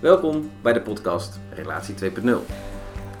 [0.00, 2.30] Welkom bij de podcast Relatie 2.0.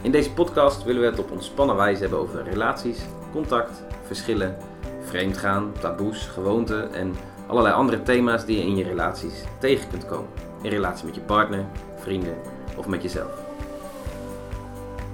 [0.02, 2.98] In deze podcast willen we het op ontspannen wijze hebben over relaties,
[3.32, 4.56] contact, verschillen,
[5.00, 7.14] vreemdgaan, taboes, gewoonten en
[7.46, 10.28] allerlei andere thema's die je in je relaties tegen kunt komen.
[10.62, 11.64] In relatie met je partner,
[11.96, 12.36] vrienden
[12.76, 13.42] of met jezelf.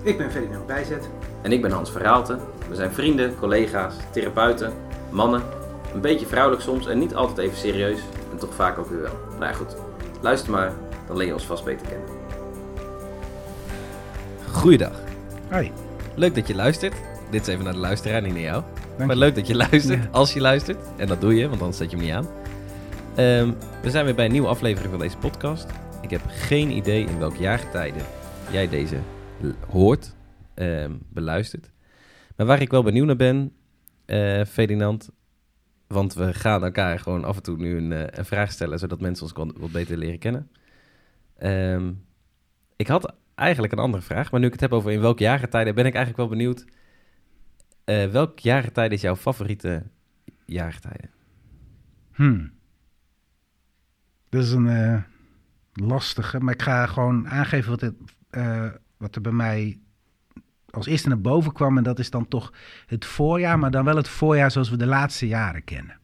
[0.03, 1.09] Ik ben Ferdinand Bijzet.
[1.43, 2.39] En ik ben Hans Verhaalte.
[2.69, 4.73] We zijn vrienden, collega's, therapeuten,
[5.11, 5.43] mannen.
[5.95, 8.01] Een beetje vrouwelijk soms en niet altijd even serieus.
[8.31, 9.19] En toch vaak ook weer wel.
[9.39, 9.77] Nou ja, goed.
[10.21, 10.73] Luister maar,
[11.07, 12.08] dan leer je ons vast beter kennen.
[14.53, 15.00] Goeiedag.
[15.50, 15.72] Hoi.
[16.14, 16.94] Leuk dat je luistert.
[17.30, 18.63] Dit is even naar de luisteraar, niet naar jou.
[18.86, 19.17] Dank maar je.
[19.17, 20.08] leuk dat je luistert, Ja.
[20.13, 20.79] als je luistert.
[20.96, 22.27] En dat doe je, want anders zet je hem niet aan.
[23.14, 25.67] Ehm, we zijn weer bij een nieuwe aflevering van deze podcast.
[26.03, 27.99] Ik heb geen idee in welk jaargetijde
[28.50, 28.99] jij deze
[29.68, 30.14] hoort,
[30.55, 31.71] ehm, beluistert.
[32.36, 33.52] Maar waar ik wel benieuwd naar ben,
[34.05, 35.08] eh, Ferdinand...
[35.86, 38.78] Want we gaan elkaar gewoon af en toe nu een, eh, een vraag stellen...
[38.78, 40.50] zodat mensen ons wat beter leren kennen.
[41.44, 41.92] Ehm,
[42.77, 45.72] ik had eigenlijk een andere vraag, maar nu ik het heb over in welk jaargetijde...
[45.72, 46.64] ben ik eigenlijk wel benieuwd...
[47.84, 49.82] eh, welk jaargetijde is jouw favoriete
[50.44, 51.08] jaargetijde?
[52.12, 52.52] Hmm.
[54.28, 55.02] Dat is een eh,
[55.72, 57.94] lastige, maar ik ga gewoon aangeven wat, het,
[58.30, 59.78] eh, wat er bij mij
[60.70, 61.76] als eerste naar boven kwam.
[61.76, 62.52] En dat is dan toch
[62.86, 65.98] het voorjaar, maar dan wel het voorjaar zoals we de laatste jaren kennen.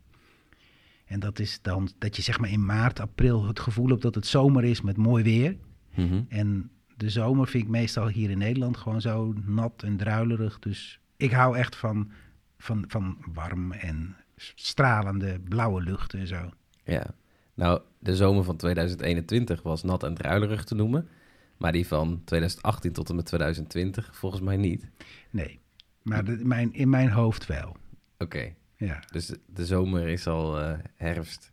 [1.10, 4.14] En dat is dan dat je zeg maar in maart, april het gevoel hebt dat
[4.14, 5.56] het zomer is met mooi weer.
[5.94, 6.22] Mhm.
[6.28, 10.58] En de zomer vind ik meestal hier in Nederland gewoon zo nat en druilerig.
[10.58, 12.10] Dus ik hou echt van,
[12.58, 14.16] van, van warm en
[14.54, 16.50] stralende blauwe lucht en zo.
[16.84, 17.14] Ja.
[17.54, 21.08] Nou, de zomer van 2021 was nat en druilerig te noemen.
[21.56, 24.90] Maar die van 2018 tot en met 2020 volgens mij niet.
[25.30, 25.60] Nee,
[26.02, 27.76] maar de, mijn, in mijn hoofd wel.
[28.18, 28.54] Oké,
[28.86, 31.52] Ja, dus de, zomer is al eh, herfst.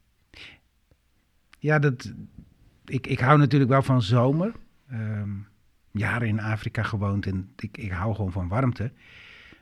[1.59, 2.13] ja dat,
[2.85, 4.55] ik, ik hou natuurlijk wel van zomer.
[4.89, 5.29] Ehm,
[5.91, 8.91] jaren in Afrika gewoond en ik, ik hou gewoon van warmte.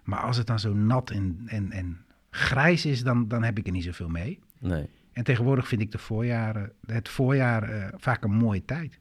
[0.04, 3.66] Maar als het dan zo nat en, en, en grijs is, dan, dan heb ik
[3.66, 4.40] er niet zoveel mee.
[4.60, 9.00] Nee, En tegenwoordig vind ik de voorjaren, het voorjaar eh, vaak een mooie tijd.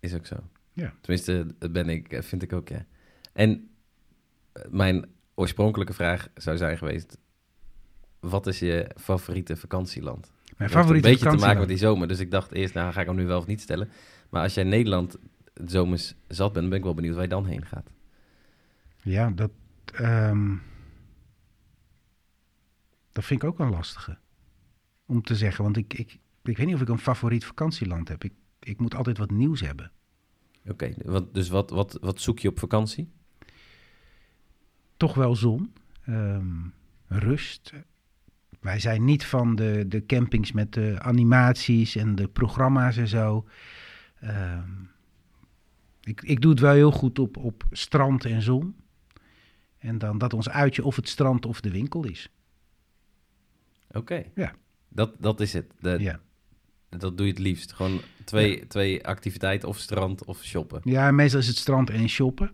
[0.00, 0.36] is ook zo.
[0.72, 0.94] Ja.
[1.00, 2.84] Tenminste, dat ben ik, eh, vind ik ook, ja.
[3.32, 3.70] En
[4.68, 7.18] mijn oorspronkelijke vraag zou zijn geweest...
[8.28, 10.20] Wat is je favoriete vakantieland?
[10.20, 12.08] Mijn Dat heeft favoriete een beetje te maken met die zomer.
[12.08, 13.88] Dus ik dacht eerst, nou ga ik hem nu wel of niet stellen.
[14.30, 15.16] Maar als jij Nederland
[15.54, 17.90] het zomers zat bent, ben ik wel benieuwd waar je dan heen gaat.
[19.02, 19.50] Ja, dat,
[19.84, 20.56] ehm,
[23.12, 24.18] dat vind ik ook een lastige.
[25.06, 28.24] Om te zeggen, want ik, ik, ik weet niet of ik een favoriet vakantieland heb.
[28.24, 29.92] Ik, ik moet altijd wat nieuws hebben.
[30.66, 33.12] Oké, wat, dus wat, wat, wat zoek je op vakantie?
[34.96, 35.72] Toch wel zon,
[36.04, 36.68] ehm,
[37.06, 37.72] rust.
[38.64, 43.46] Wij zijn niet van de, de campings met de animaties en de programma's en zo.
[44.20, 44.70] Ehm,
[46.00, 48.76] ik, ik doe het wel heel goed op, op strand en zon.
[49.78, 52.30] En dan dat ons uitje of het strand of de winkel is.
[53.90, 54.24] Oké.
[54.34, 54.54] Ja.
[54.88, 55.66] Dat, dat is het.
[55.80, 56.20] De, Ja.
[56.88, 57.72] Dat doe je het liefst.
[57.72, 60.80] Gewoon twee, twee activiteiten, of strand of shoppen.
[60.84, 62.52] Ja, meestal is het strand en shoppen.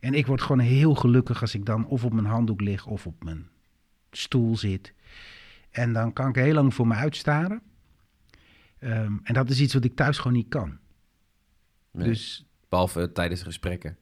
[0.00, 3.06] En ik word gewoon heel gelukkig als ik dan of op mijn handdoek lig of
[3.06, 3.50] op mijn
[4.16, 4.92] stoel zit.
[5.70, 7.62] En dan kan ik heel lang voor me uitstaren.
[8.78, 10.78] Ehm, en dat is iets wat ik thuis gewoon niet kan.
[11.90, 13.96] Nee, Dus Behalve tijdens gesprekken.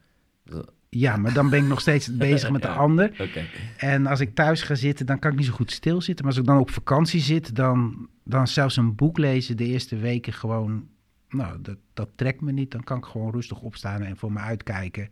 [0.88, 2.74] ja, maar dan ben ik nog steeds bezig met de Ja.
[2.74, 3.30] ander.
[3.76, 6.24] En als ik thuis ga zitten, dan kan ik niet zo goed stilzitten.
[6.24, 9.96] Maar als ik dan op vakantie zit, dan, dan zelfs een boek lezen de eerste
[9.96, 10.88] weken gewoon...
[11.28, 12.70] Nou, dat, dat trekt me niet.
[12.70, 15.08] Dan kan ik gewoon rustig opstaan en voor me uitkijken.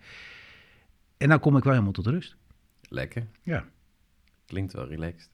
[1.16, 2.36] En dan kom ik wel helemaal tot rust.
[2.88, 3.26] Lekker.
[3.42, 3.64] Ja.
[4.48, 5.30] Klinkt wel relaxed.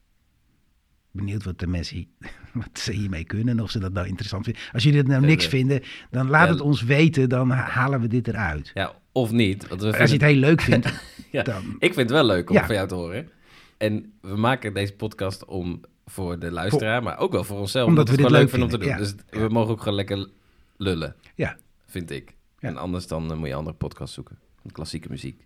[1.11, 2.07] Benieuwd wat de mensen hier-
[2.63, 3.59] wat ze hiermee kunnen.
[3.59, 4.61] Of ze dat nou interessant vinden.
[4.73, 5.81] Als jullie het nou niks de- vinden,
[6.11, 7.29] dan laat Ja, het ons weten.
[7.29, 8.71] Dan halen we dit eruit.
[8.73, 9.67] Ja, of niet.
[9.67, 10.93] Want we Als je het heel leuk vindt,
[11.31, 11.63] Ja, dan...
[11.79, 13.29] Ik vind het wel leuk om van jou te horen.
[13.77, 17.87] En we maken deze podcast om voor de luisteraar, maar ook wel voor onszelf.
[17.87, 18.97] Omdat Omdat, we het dit leuk vinden om te doen.
[19.29, 20.29] Dus we mogen ook gewoon lekker
[20.77, 22.35] lullen, Ja, vind ik.
[22.59, 24.37] En anders dan eh, moet je een andere podcast zoeken.
[24.71, 25.41] Klassieke muziek.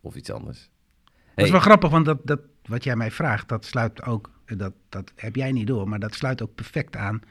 [0.00, 0.58] Of iets anders.
[1.04, 4.30] dat Hey, is wel grappig, want dat, dat, wat jij mij vraagt, dat sluit ook...
[4.46, 7.22] Dat, dat heb jij niet door, maar dat sluit ook perfect aan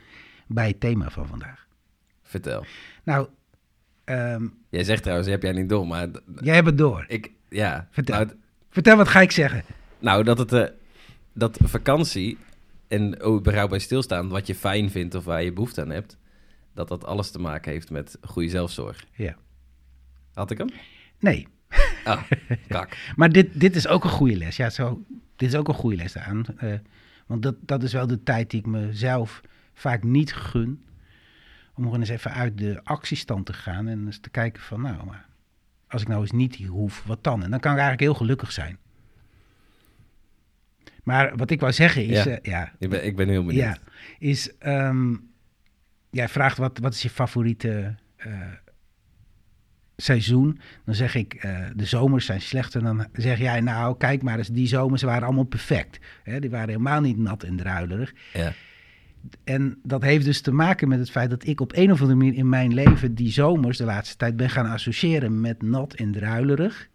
[0.47, 1.68] bij het thema van vandaag.
[2.24, 2.65] vertel.
[3.03, 3.27] Nou,
[4.03, 6.07] ehm, Jij zegt trouwens, heb jij niet door, maar
[6.41, 7.06] jij hebt het door.
[7.07, 7.88] ik, ja.
[7.91, 8.15] Vertel.
[8.15, 8.31] Nou,
[8.69, 9.63] Vertel, wat ga ik zeggen?
[10.00, 10.63] Nou, dat het eh,
[11.33, 12.38] dat vakantie
[12.88, 16.18] en überhaupt bij stilstaan, wat je fijn vindt of waar je behoefte aan hebt,
[16.74, 19.06] dat dat alles te maken heeft met goede zelfzorg.
[19.12, 19.36] Ja.
[20.33, 20.69] Had ik hem?
[21.19, 21.47] Nee,
[22.03, 22.21] Ah,
[22.67, 22.97] kak.
[23.15, 24.55] maar dit, dit is ook een goede les.
[24.55, 25.03] Ja, zo,
[25.35, 26.45] dit is ook een goede les aan.
[26.57, 26.73] eh,
[27.25, 29.41] want dat, dat is wel de tijd die ik mezelf
[29.73, 30.83] vaak niet gun.
[31.75, 35.05] Om gewoon eens even uit de actiestand te gaan en eens te kijken van, nou,
[35.05, 35.25] maar
[35.88, 37.44] als ik nou eens niet hier hoef, wat dan?
[37.44, 38.77] En dan kan ik eigenlijk heel gelukkig zijn.
[41.03, 42.39] Maar wat ik wou zeggen is, Ja.
[42.41, 43.63] ja, Ik ben, ik ben heel benieuwd.
[43.63, 43.77] ja
[44.19, 45.15] is, ehm,
[46.09, 48.41] jij vraagt wat, wat is je favoriete eh,
[49.95, 50.60] seizoen?
[50.86, 52.84] Dan zeg ik, eh, de zomers zijn slechter.
[52.84, 56.00] Dan zeg jij, nou, kijk maar eens, die zomers waren allemaal perfect.
[56.24, 58.13] Hè, die waren helemaal niet nat en druilerig.
[58.34, 58.54] Ja.
[59.44, 62.19] En dat heeft dus te maken met het feit dat ik op een of andere
[62.19, 66.12] manier in mijn leven die zomers de laatste tijd ben gaan associëren met nat en
[66.12, 66.89] druilerig.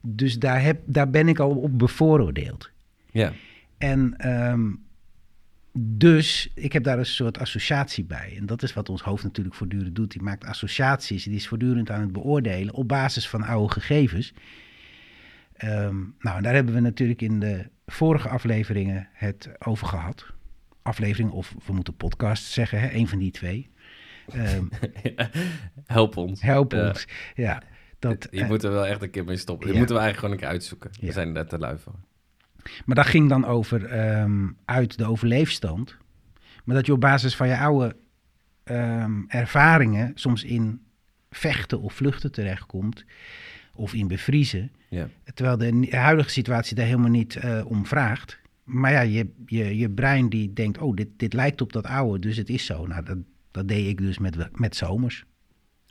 [0.00, 2.70] Dus daar, heb, daar ben ik al op bevooroordeeld.
[3.10, 3.32] Ja.
[3.78, 4.70] En ehm,
[5.80, 8.34] dus ik heb daar een soort associatie bij.
[8.36, 10.10] En dat is wat ons hoofd natuurlijk voortdurend doet.
[10.10, 11.24] Die maakt associaties.
[11.24, 14.32] Die is voortdurend aan het beoordelen op basis van oude gegevens.
[15.52, 20.26] Ehm, nou, en daar hebben we natuurlijk in de vorige afleveringen het over gehad.
[20.82, 22.90] Aflevering, of we moeten podcast zeggen, hè?
[22.92, 23.70] een van die twee.
[24.28, 24.64] Ehm,
[25.86, 26.42] Help ons.
[26.42, 27.06] help ons.
[27.34, 27.62] Ja,
[27.98, 29.72] dat, Hier eh, moeten we wel echt een keer mee stoppen.
[29.72, 29.76] Ja.
[29.78, 30.90] moeten we eigenlijk gewoon een keer uitzoeken.
[31.00, 31.94] We zijn er net te lui voor.
[32.84, 35.96] Maar dat ging dan over ehm, uit de overleefstand.
[36.64, 37.96] Maar dat je op basis van je oude
[38.64, 40.80] ehm, ervaringen soms in
[41.30, 43.04] vechten of vluchten terechtkomt.
[43.74, 44.72] Of in bevriezen.
[44.88, 45.08] Ja.
[45.34, 48.38] Terwijl de huidige situatie daar helemaal niet eh, om vraagt.
[48.64, 52.18] Maar ja, je, je, je brein die denkt, oh, dit, dit lijkt op dat oude,
[52.18, 52.86] dus het is zo.
[52.86, 53.18] Nou, dat,
[53.50, 55.24] dat deed ik dus met, met zomers.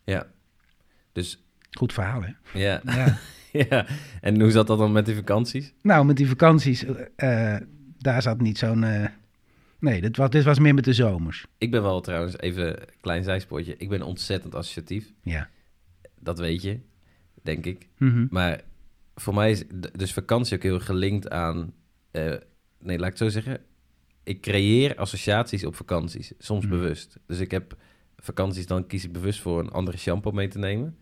[0.03, 0.27] Ja.
[1.11, 2.31] Dus, Goed verhaal, hè?
[2.53, 2.81] ja.
[2.85, 3.17] Ja.
[3.69, 3.86] ja.
[4.21, 5.74] En hoe zat dat dan met die vakanties?
[5.81, 7.56] nou, met die vakanties, eh,
[7.98, 8.83] daar zat niet zo'n...
[8.83, 9.06] eh,
[9.80, 11.45] nee, dit was, dit was meer met de zomers.
[11.57, 13.75] Ik ben wel trouwens, even een klein zijspoortje.
[13.77, 15.13] Ik ben ontzettend associatief.
[15.21, 15.50] Ja.
[16.19, 16.80] Dat weet je,
[17.42, 17.88] denk ik.
[17.98, 18.27] Mhm.
[18.30, 18.62] Maar
[19.15, 19.63] voor mij is
[19.94, 21.74] dus vakantie ook heel gelinkt aan...
[22.12, 22.33] eh,
[22.80, 23.60] nee, laat ik het zo zeggen.
[24.24, 26.33] Ik creëer associaties op vakanties.
[26.38, 26.69] Soms Hmm.
[26.69, 27.18] bewust.
[27.27, 27.75] Dus ik heb
[28.18, 30.98] vakanties, dan kies ik bewust voor een andere shampoo mee te nemen.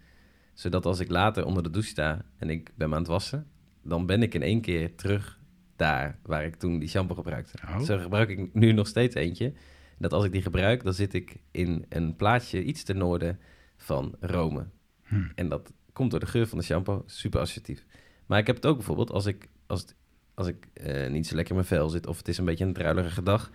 [0.56, 3.48] Zodat als ik later onder de douche sta en ik ben me aan het wassen...
[3.82, 5.40] dan ben ik in één keer terug
[5.76, 7.58] daar waar ik toen die shampoo gebruikte.
[7.64, 7.80] Oh.
[7.80, 9.54] Zo gebruik ik nu nog steeds eentje.
[9.98, 13.40] Dat als ik die gebruik, dan zit ik in een plaatsje iets ten noorden
[13.78, 14.66] van Rome.
[15.04, 15.28] Hm.
[15.36, 17.04] En dat komt door de geur van de shampoo.
[17.06, 17.86] Super associatief.
[18.26, 19.96] Maar ik heb het ook bijvoorbeeld als ik, als het,
[20.34, 22.08] als ik eh, niet zo lekker in mijn vel zit...
[22.08, 23.52] of het is een beetje een druilerige dag...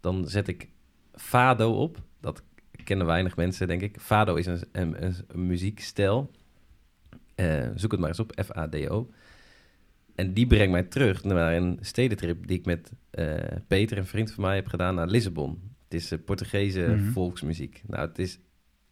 [0.00, 0.68] dan zet ik
[1.12, 2.02] fado op.
[2.20, 2.42] Dat
[2.84, 4.00] kennen weinig mensen, denk ik.
[4.00, 6.30] Fado is een, een muziekstijl.
[7.38, 9.10] Eh, zoek het maar eens op, F-A-D-O.
[10.14, 12.46] En die brengt mij terug naar een stedentrip...
[12.46, 13.36] die ik met eh,
[13.66, 15.60] Peter, een vriend van mij, heb gedaan naar Lissabon.
[15.84, 17.10] Het is eh, Portugese Mhm.
[17.10, 17.82] volksmuziek.
[17.86, 18.38] Nou, het is...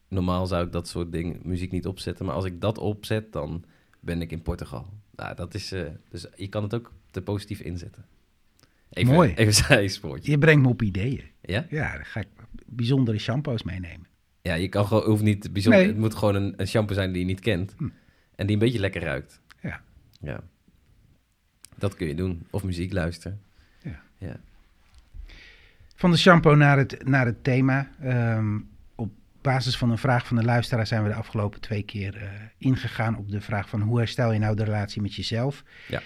[0.08, 2.26] Normaal zou ik dat soort dingen, muziek niet opzetten.
[2.26, 3.64] Maar als ik dat opzet, dan
[4.00, 4.86] ben ik in Portugal.
[5.16, 5.74] Nou, dat is...
[6.08, 8.04] dus je kan het ook te positief inzetten.
[8.90, 9.32] Even, Mooi.
[9.34, 10.30] Even zijspoortje.
[10.30, 11.24] Je brengt me op ideeën.
[11.40, 11.66] Ja?
[11.70, 12.28] Ja, dan ga ik
[12.66, 14.06] bijzondere shampoos meenemen.
[14.42, 15.80] Ja, je kan gewoon, hoeft niet bijzonder...
[15.80, 15.88] Nee.
[15.90, 17.74] Het moet gewoon een, een shampoo zijn die je niet kent.
[17.78, 17.88] Hm.
[18.36, 19.40] En die een beetje lekker ruikt.
[19.60, 19.80] Ja.
[20.20, 20.40] Ja.
[21.74, 22.46] Dat kun je doen.
[22.50, 23.40] Of muziek luisteren.
[23.82, 24.00] Ja.
[24.18, 24.36] Ja.
[25.94, 27.90] Van de shampoo naar het, naar het thema.
[28.00, 28.58] Ehm,
[28.94, 32.28] op basis van een vraag van de luisteraar zijn we de afgelopen twee keer eh,
[32.58, 35.64] ingegaan op de vraag van hoe herstel je nou de relatie met jezelf.
[35.88, 36.02] Ja.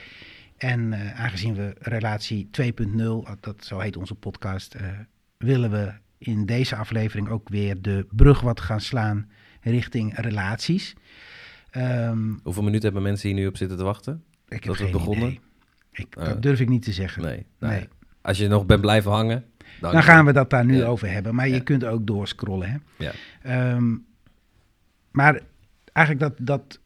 [0.56, 4.88] En eh, aangezien we relatie 2.0, dat zo heet onze podcast, eh,
[5.36, 9.30] willen we in deze aflevering ook weer de brug wat gaan slaan
[9.60, 10.94] richting relaties.
[11.70, 14.24] Ehm, Hoeveel minuten hebben mensen hier nu op zitten te wachten?
[14.48, 15.26] ik heb geen begonnen?
[15.28, 15.40] idee.
[15.92, 16.24] Ik, Oh.
[16.24, 17.22] dat durf ik niet te zeggen.
[17.22, 17.46] Nee.
[17.58, 17.88] Nou, Nee.
[18.22, 19.44] Als je nog bent blijven hangen...
[19.80, 20.86] Dan, Dan gaan we dat daar nu Ja.
[20.86, 21.34] over hebben.
[21.34, 22.70] Maar je kunt ook doorscrollen.
[22.70, 22.76] Hè?
[23.04, 23.12] Ja.
[23.42, 23.94] Ehm,
[25.10, 25.40] maar
[25.92, 26.80] eigenlijk dat, dat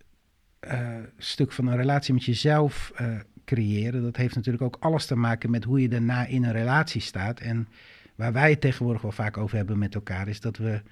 [0.60, 0.88] eh,
[1.18, 3.06] stuk van een relatie met jezelf eh,
[3.44, 7.00] creëren, dat heeft natuurlijk ook alles te maken met hoe je daarna in een relatie
[7.00, 7.40] staat.
[7.40, 7.68] En
[8.14, 10.82] waar wij het tegenwoordig wel vaak over hebben met elkaar, is dat we,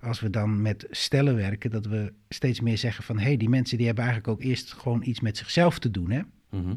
[0.00, 3.48] als we dan met stellen werken, dat we steeds meer zeggen van hé, hey, die
[3.48, 6.10] mensen die hebben eigenlijk ook eerst gewoon iets met zichzelf te doen.
[6.10, 6.20] Hè?
[6.50, 6.74] Mhm.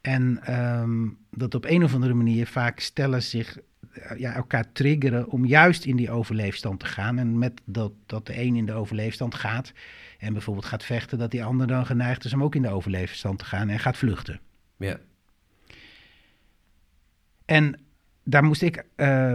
[0.00, 3.58] En ehm, dat op een of andere manier vaak stellen zich
[3.92, 7.18] eh, ja, elkaar triggeren om juist in die overleefstand te gaan.
[7.18, 9.72] En met dat, dat de een in de overleefstand gaat
[10.18, 13.38] en bijvoorbeeld gaat vechten, dat die ander dan geneigd is om ook in de overleefstand
[13.38, 14.40] te gaan en gaat vluchten.
[14.76, 14.98] Ja.
[17.44, 17.80] En
[18.24, 19.34] daar moest ik eh,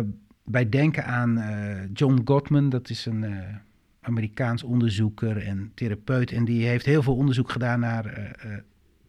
[0.50, 3.56] bij denken aan eh, John Gottman, dat is een eh,
[4.02, 6.32] Amerikaans onderzoeker en therapeut.
[6.32, 8.50] En die heeft heel veel onderzoek gedaan naar, eh,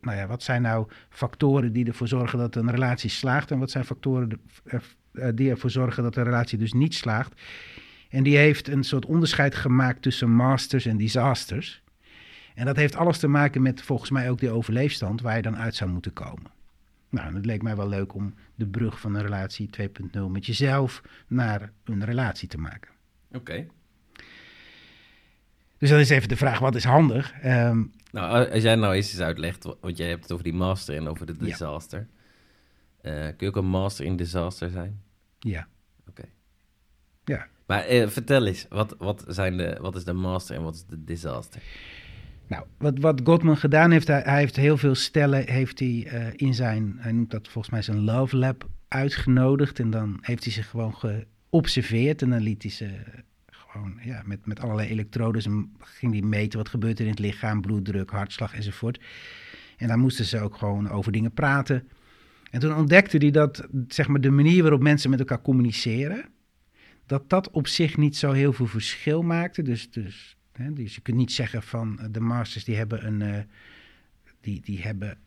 [0.01, 3.71] nou ja, wat zijn nou factoren die ervoor zorgen dat een relatie slaagt en wat
[3.71, 4.39] zijn factoren de-
[5.35, 7.41] die ervoor zorgen dat een relatie dus niet slaagt.
[8.09, 11.83] En die heeft een soort onderscheid gemaakt tussen masters en disasters.
[12.55, 15.57] En dat heeft alles te maken met volgens mij ook die overleefstand waar je dan
[15.57, 16.51] uit zou moeten komen.
[17.11, 20.47] Nou, en het leek mij wel leuk om de brug van een relatie 2.0 met
[20.47, 22.91] jezelf naar een relatie te maken.
[23.33, 23.67] Oké.
[25.79, 27.33] Dus dan is even de vraag, wat is handig?
[27.33, 30.97] Ehm, Nou, als jij nou eens eens uitlegt, want jij hebt het over die master
[30.97, 31.45] en over de Ja.
[31.45, 32.07] disaster.
[33.01, 35.03] Eh, kun je ook een master in disaster zijn?
[35.39, 35.67] ja.
[36.09, 36.25] Oké.
[37.25, 37.47] Ja.
[37.67, 40.85] Maar eh, vertel eens, wat, wat, zijn de, wat is de master en wat is
[40.85, 41.63] de disaster?
[42.49, 46.55] Nou, wat, wat Gottman gedaan heeft, hij, heeft heel veel stellen heeft hij, eh, in
[46.55, 49.81] zijn, hij noemt dat volgens mij zijn Love Lab, uitgenodigd.
[49.81, 52.89] En dan heeft hij ze gewoon geobserveerd en dan liet hij ze
[53.51, 55.47] gewoon ja, met, met allerlei elektrodes
[55.79, 59.01] ging hij meten wat gebeurt er in het lichaam, bloeddruk, hartslag enzovoort.
[59.77, 61.89] En dan moesten ze ook gewoon over dingen praten.
[62.51, 66.25] En toen ontdekte hij dat zeg maar, de manier waarop mensen met elkaar communiceren,
[67.07, 69.63] dat dat op zich niet zo heel veel verschil maakte.
[69.63, 70.37] Dus, dus,
[70.73, 73.23] dus je kunt niet zeggen van eh, de masters die hebben een.
[73.23, 73.43] eh,
[74.41, 75.19] die, die hebben.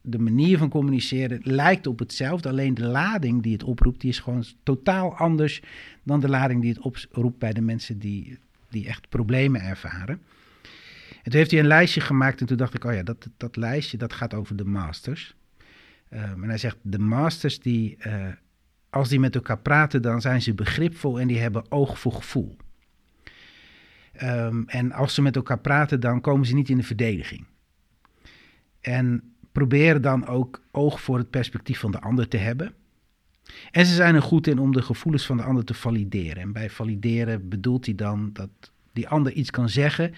[0.00, 4.18] De manier van communiceren lijkt op hetzelfde, alleen de lading die het oproept, die is
[4.18, 5.62] gewoon totaal anders
[6.02, 10.22] dan de lading die het oproept bij de mensen die, die echt problemen ervaren.
[11.22, 13.56] En toen heeft hij een lijstje gemaakt en toen dacht ik, oh ja, dat, dat
[13.56, 15.34] lijstje dat gaat over de masters.
[16.08, 18.26] Ehm, en hij zegt, de masters die, eh,
[18.90, 22.56] als die met elkaar praten, dan zijn ze begripvol en die hebben oog voor gevoel.
[24.14, 27.46] Ehm, en als ze met elkaar praten, dan komen ze niet in de verdediging.
[28.80, 32.74] En proberen dan ook oog voor het perspectief van de ander te hebben.
[33.70, 36.42] En ze zijn er goed in om de gevoelens van de ander te valideren.
[36.42, 38.50] En bij valideren bedoelt hij dan dat
[38.92, 40.12] die ander iets kan zeggen.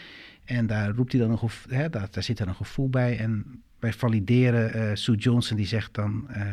[0.45, 3.19] En daar roept hij dan een gevoel, hè, daar, daar zit dan een gevoel bij.
[3.19, 6.53] En bij valideren, eh, Sue Johnson die zegt dan eh,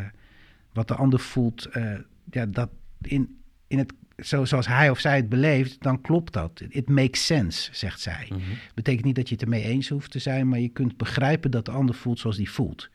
[0.74, 1.94] wat de ander voelt, eh,
[2.32, 2.70] ja, dat
[3.02, 3.94] in, in het,
[4.24, 6.62] zo, zoals hij of zij het beleeft, dan klopt dat.
[6.70, 8.28] It makes sense, zegt zij.
[8.30, 8.40] Mhm.
[8.74, 11.66] Betekent niet dat je het ermee eens hoeft te zijn, maar je kunt begrijpen dat
[11.66, 12.90] de ander voelt zoals die voelt.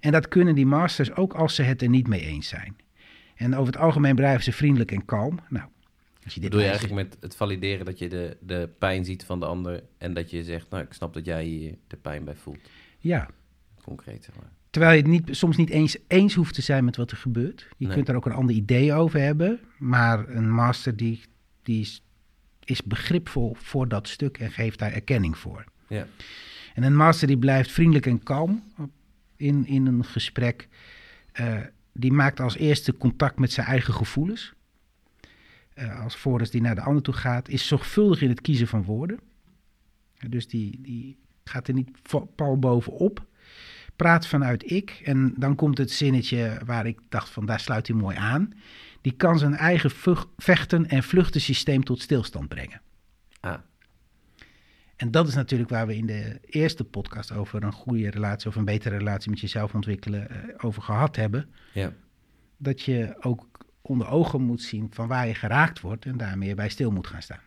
[0.00, 2.76] En dat kunnen die masters ook als ze het er niet mee eens zijn.
[3.34, 5.38] En over het algemeen blijven ze vriendelijk en kalm.
[5.48, 5.66] Nou,
[6.24, 9.24] als je dit Bedoel je eigenlijk met het valideren dat je de, de pijn ziet
[9.24, 12.24] van de ander en dat je zegt, nou, ik snap dat jij hier de pijn
[12.24, 12.70] bij voelt.
[12.98, 13.28] Ja,
[13.88, 14.50] Concreet, zeg maar.
[14.70, 17.66] Terwijl je het niet, soms niet eens eens hoeft te zijn met wat er gebeurt.
[17.76, 17.94] Je Nee.
[17.94, 21.20] kunt er ook een ander idee over hebben, maar een master die,
[21.62, 22.02] die is,
[22.64, 25.64] is begripvol voor dat stuk en geeft daar erkenning voor.
[25.88, 26.06] Ja.
[26.74, 28.62] En een master die blijft vriendelijk en kalm
[29.36, 30.68] in, in een gesprek.
[31.32, 31.56] Eh,
[31.92, 34.52] die maakt als eerste contact met zijn eigen gevoelens.
[35.74, 38.82] Eh, als voordat die naar de ander toe gaat, is zorgvuldig in het kiezen van
[38.84, 39.18] woorden.
[40.28, 41.90] Dus die, die gaat er niet
[42.34, 43.26] pal bovenop.
[43.98, 45.00] Praat vanuit ik.
[45.04, 48.52] En dan komt het zinnetje waar ik dacht van daar sluit hij mooi aan.
[49.00, 49.90] Die kan zijn eigen
[50.36, 52.80] vechten en vluchtensysteem tot stilstand brengen.
[53.40, 53.58] Ah,
[54.96, 58.56] En dat is natuurlijk waar we in de eerste podcast over een goede relatie of
[58.56, 61.48] een betere relatie met jezelf ontwikkelen eh, over gehad hebben.
[61.72, 61.92] ja.
[62.56, 63.46] Dat je ook
[63.82, 67.22] onder ogen moet zien van waar je geraakt wordt en daarmee bij stil moet gaan
[67.22, 67.40] staan.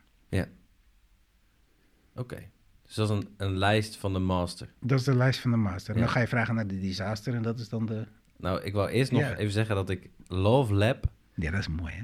[2.15, 2.50] Oké.
[2.95, 4.74] Dus dat is een, een lijst van de master.
[4.79, 5.89] Dat is de lijst van de master.
[5.93, 6.05] En Ja.
[6.05, 8.05] dan ga je vragen naar de disaster en dat is dan de...
[8.38, 9.36] Nou, ik wou eerst nog Ja.
[9.36, 11.05] even zeggen dat ik Love Lab...
[11.36, 12.03] Ja, dat is mooi hè?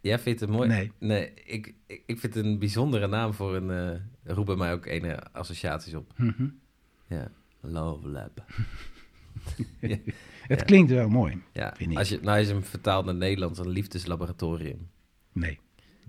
[0.00, 0.68] Jij vindt het mooi?
[0.68, 0.92] Nee.
[0.98, 3.70] Nee, ik, ik, vind het een bijzondere naam voor een...
[3.70, 6.12] eh er roept bij mij ook ene associaties op.
[6.16, 6.48] Mhm.
[7.08, 8.44] Ja, Love Lab.
[10.48, 11.42] Het klinkt wel mooi.
[11.52, 11.98] Ja, Vind ik.
[11.98, 14.88] als je, nou is hem vertaald naar Nederlands, een liefdeslaboratorium.
[15.32, 15.58] Nee.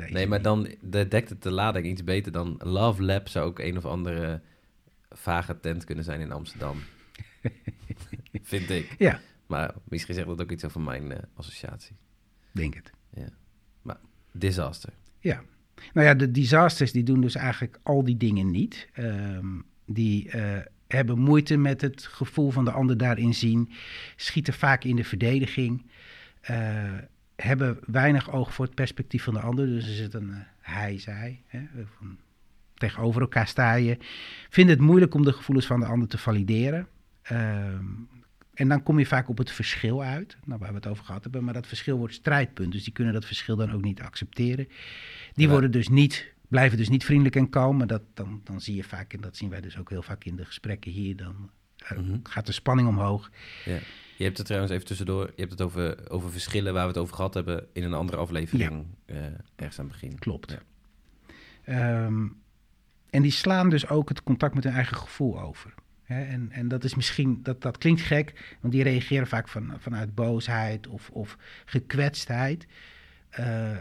[0.08, 3.60] Nee, maar dan de- dekt het de lading iets beter dan Love Lab zou ook
[3.60, 4.42] een of andere
[5.10, 6.78] vage tent kunnen zijn in Amsterdam.
[8.42, 8.96] Vind ik.
[8.98, 11.96] Ja, Maar misschien zegt dat ook iets over mijn eh, associatie.
[12.52, 12.92] denk het.
[14.32, 14.94] Disaster.
[15.20, 15.42] Ja.
[15.94, 18.90] Nou ja, de disasters die doen dus eigenlijk al die dingen niet.
[18.94, 19.46] Ehm,
[19.86, 23.72] die eh, hebben moeite met het gevoel van de ander daarin zien.
[24.16, 25.86] Schieten vaak in de verdediging.
[26.42, 26.94] eh,
[27.42, 29.66] hebben weinig oog voor het perspectief van de ander.
[29.66, 31.42] Dus is het een eh, hij, zij.
[31.48, 31.60] Hè,
[31.98, 32.18] van,
[32.74, 33.98] tegenover elkaar sta je.
[34.50, 36.88] Vinden het moeilijk om de gevoelens van de ander te valideren.
[37.22, 37.86] Ehm,
[38.54, 41.24] en dan kom je vaak op het verschil uit, nou, waar we het over gehad
[41.24, 41.44] hebben.
[41.44, 42.72] Maar dat verschil wordt strijdpunt.
[42.72, 44.68] Dus die kunnen dat verschil dan ook niet accepteren.
[45.34, 45.52] Die Ja.
[45.52, 47.78] worden dus niet, blijven dus niet vriendelijk en kalm.
[47.78, 50.24] Maar dat, dan, dan zie je vaak, en dat zien wij dus ook heel vaak
[50.24, 52.18] in de gesprekken hier, dan eh, Mhm.
[52.24, 53.30] gaat de spanning omhoog.
[53.66, 53.78] Ja.
[54.20, 55.26] Je hebt het trouwens even tussendoor.
[55.26, 58.18] Je hebt het over, over verschillen waar we het over gehad hebben in een andere
[58.18, 58.86] aflevering.
[59.06, 59.18] eh,
[59.56, 60.20] ergens aan het begin.
[60.20, 60.52] Klopt.
[60.52, 60.60] Ja.
[61.64, 62.28] Ehm,
[63.10, 65.74] en die slaan dus ook het contact met hun eigen gevoel over.
[66.04, 69.74] Hè, en, en dat is misschien, dat, dat klinkt gek, want die reageren vaak van,
[69.78, 72.68] vanuit boosheid of, of gekwetstheid.
[73.30, 73.78] Eh,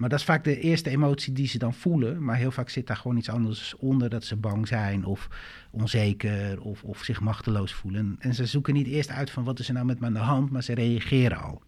[0.00, 2.24] maar dat is vaak de eerste emotie die ze dan voelen.
[2.24, 4.10] Maar heel vaak zit daar gewoon iets anders onder.
[4.10, 5.28] Dat ze bang zijn of
[5.70, 8.16] onzeker of, of zich machteloos voelen.
[8.18, 10.18] En ze zoeken niet eerst uit van wat is er nou met me aan de
[10.18, 11.62] hand, maar ze reageren al.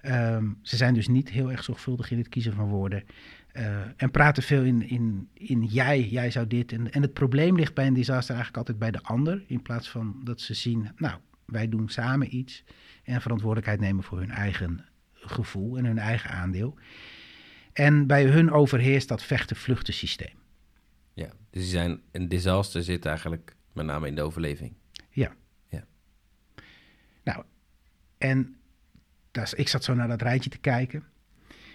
[0.00, 3.04] Ehm, ze zijn dus niet heel erg zorgvuldig in het kiezen van woorden.
[3.52, 6.72] Eh, en praten veel in, in, in jij, jij zou dit.
[6.72, 9.44] En, en het probleem ligt bij een disaster eigenlijk altijd bij de ander.
[9.46, 12.64] In plaats van dat ze zien, nou, wij doen samen iets.
[13.04, 16.78] En verantwoordelijkheid nemen voor hun eigen gevoel en hun eigen aandeel.
[17.74, 20.34] En bij hun overheerst dat vechten-vluchten systeem.
[21.14, 24.72] Ja, dus die zijn, een disaster zit eigenlijk met name in de overleving.
[25.10, 25.34] Ja.
[25.68, 25.84] Ja.
[27.24, 27.44] Nou,
[28.18, 28.56] en
[29.30, 31.04] dat is- ik zat zo naar dat rijtje te kijken.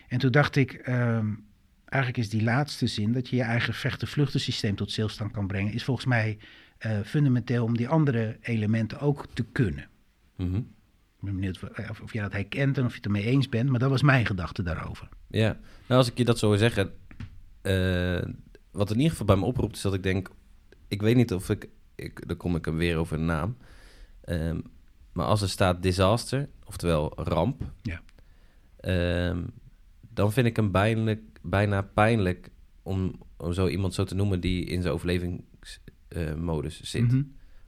[0.08, 1.28] En toen dacht ik, ehm,
[1.86, 5.74] eigenlijk is die laatste zin, dat je je eigen vechten-vluchten systeem tot stilstand kan brengen,
[5.74, 6.38] is volgens mij
[6.78, 9.90] eh, fundamenteel om die andere elementen ook te kunnen.
[10.36, 10.62] Mhm.
[11.20, 13.70] Ik ben benieuwd of, of, jij dat herkent en of je het ermee eens bent,
[13.70, 15.10] maar dat was mijn gedachte daarover.
[15.28, 15.48] Ja,
[15.88, 16.92] nou als ik je dat zo hoor zeggen,
[17.62, 18.22] eh,
[18.72, 20.30] wat in ieder geval bij me oproept is dat ik denk,
[20.88, 23.58] ik weet niet of ik, ik dan kom ik hem weer over een naam,
[24.22, 24.60] Ehm,
[25.14, 28.02] maar als er staat disaster, oftewel ramp, Ja.
[28.78, 29.44] ehm,
[30.14, 32.50] dan vind ik hem bijna, bijna pijnlijk
[32.84, 37.02] om, om zo iemand zo te noemen die in zijn overlevingsmodus zit.
[37.02, 37.24] Mhm.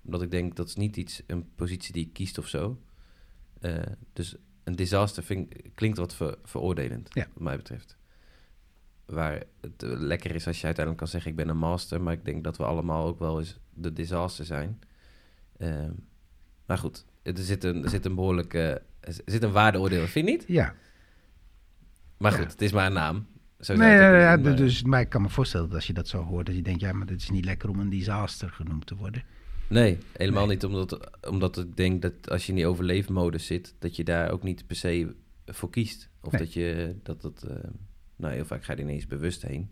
[0.05, 2.79] Omdat ik denk dat is niet iets, een positie die ik kiest of zo.
[3.61, 3.73] Eh,
[4.13, 7.27] dus een disaster vind, klinkt wat ver, veroordelend, Ja.
[7.33, 7.97] wat mij betreft.
[9.05, 12.01] Waar het eh, lekker is als je uiteindelijk kan zeggen: Ik ben een master.
[12.01, 14.79] Maar ik denk dat we allemaal ook wel eens de disaster zijn.
[15.57, 15.91] Ehm,
[16.65, 18.53] maar goed, er zit een, er zit een behoorlijk.
[18.53, 20.43] eh, er zit een waardeoordeel, vind je niet?
[20.47, 20.75] Ja,
[22.17, 22.37] Maar Ja.
[22.37, 23.25] goed, het is maar een naam.
[23.59, 26.07] Zo nee, het ja, maar- dus, maar ik kan me voorstellen dat als je dat
[26.07, 28.85] zo hoort, dat je denkt, ja, maar dit is niet lekker om een disaster genoemd
[28.85, 29.23] te worden.
[29.71, 30.55] Nee, helemaal Nee.
[30.55, 30.65] niet.
[30.65, 34.43] Omdat, omdat ik denk dat als je in die overleefmodus zit, dat je daar ook
[34.43, 36.09] niet per se voor kiest.
[36.21, 36.41] Of Nee.
[36.41, 37.43] dat je dat dat.
[37.43, 37.55] eh,
[38.15, 39.69] nou, heel vaak ga je er ineens bewust heen.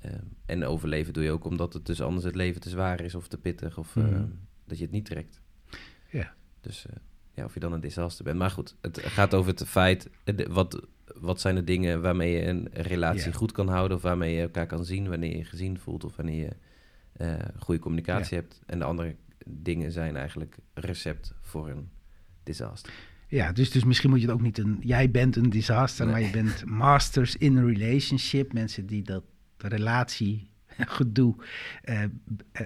[0.00, 3.14] Ehm, en overleven doe je ook omdat het dus anders het leven te zwaar is
[3.14, 4.24] of te pittig of Mhm.
[4.64, 5.40] dat je het niet trekt.
[6.10, 6.34] Ja.
[6.60, 6.96] Dus eh,
[7.34, 8.38] ja, of je dan een disaster bent.
[8.38, 12.32] Maar goed, het gaat over het feit, eh, de- wat, wat zijn de dingen waarmee
[12.32, 13.36] je een relatie Ja.
[13.36, 16.16] goed kan houden of waarmee je elkaar kan zien wanneer je je gezien voelt of
[16.16, 16.50] wanneer je
[17.22, 18.60] eh, goede communicatie hebt.
[18.66, 21.88] En de andere dingen zijn eigenlijk recept voor een
[22.42, 22.92] disaster.
[23.28, 24.78] Ja, dus, dus misschien moet je het ook niet een...
[24.80, 26.14] Jij bent een disaster, Nee.
[26.14, 28.52] maar je bent masters in a relationship.
[28.52, 29.24] Mensen die dat
[29.58, 30.50] relatie
[30.98, 31.34] gedoe,
[31.82, 32.08] eh, eh,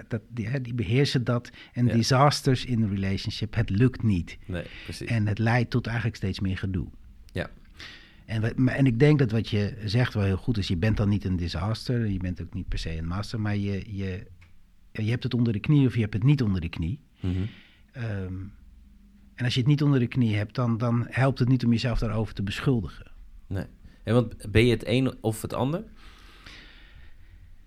[0.09, 1.51] dat, die, die beheersen dat.
[1.73, 1.93] En Ja.
[1.93, 4.39] disasters in a relationship, het lukt niet.
[4.47, 5.09] Nee, precies.
[5.09, 6.87] En het leidt tot eigenlijk steeds meer gedoe.
[7.33, 7.51] Ja.
[8.27, 10.69] En, wat- maar- en ik denk dat wat je zegt wel heel goed is.
[10.69, 12.07] Je bent dan niet een disaster.
[12.07, 13.41] Je bent ook niet per se een master.
[13.41, 14.27] Maar je, je,
[15.05, 17.01] je hebt het onder de knie of je hebt het niet onder de knie.
[17.21, 17.35] Mhm.
[17.93, 18.35] Ehm,
[19.35, 21.71] en als je het niet onder de knie hebt, dan, dan helpt het niet om
[21.71, 23.07] jezelf daarover te beschuldigen.
[23.47, 23.65] Nee.
[24.03, 25.85] En want ben je het een of het ander?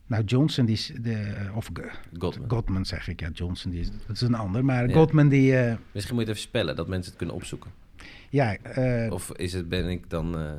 [0.08, 1.70] Nou, Johnson, die is de, of.
[2.48, 4.66] Godman zeg ik, ja, Johnson, die is, dat is een ander.
[4.66, 4.94] Maar Ja.
[4.94, 7.72] Godman, die, eh, Misschien moet je het even spellen, dat mensen het kunnen opzoeken.
[8.30, 10.38] ja, eh, Of is het, ben ik dan...
[10.38, 10.52] eh,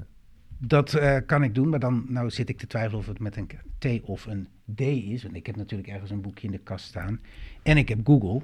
[0.62, 1.68] dat eh, kan ik doen.
[1.68, 4.80] Maar dan nou zit ik te twijfelen of het met een T of een D
[4.80, 5.22] is.
[5.22, 7.20] Want ik heb natuurlijk ergens een boekje in de kast staan.
[7.62, 8.42] En ik heb Google.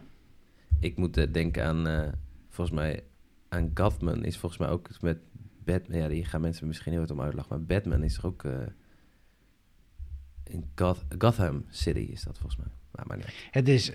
[0.81, 2.09] Ik moet eh, denken aan, eh,
[2.51, 3.03] volgens mij,
[3.49, 5.19] aan Gotham is volgens mij ook met
[5.65, 5.99] Batman.
[5.99, 7.57] Ja, die gaan mensen misschien heel wat om uitlachen.
[7.57, 8.45] Maar Batman is er ook
[10.45, 12.73] in Goth- Gotham City is dat volgens mij.
[12.91, 13.49] Maar, maar niet.
[13.51, 13.93] Het is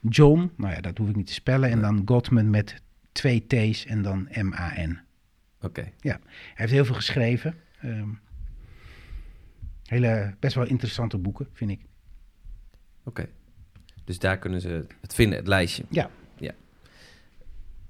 [0.00, 1.70] John, nou ja, dat hoef ik niet te spellen.
[1.70, 1.90] En Nee.
[1.90, 4.98] dan Godman met twee T's en dan M-A-N.
[5.60, 6.18] Oké, Hij
[6.54, 7.54] heeft heel veel geschreven.
[7.80, 8.08] Ehm,
[9.84, 11.80] hele, best wel interessante boeken, vind ik.
[13.04, 13.28] oké.
[14.04, 15.84] Dus daar kunnen ze het vinden, het lijstje.
[15.88, 16.10] Ja.
[16.36, 16.52] ja.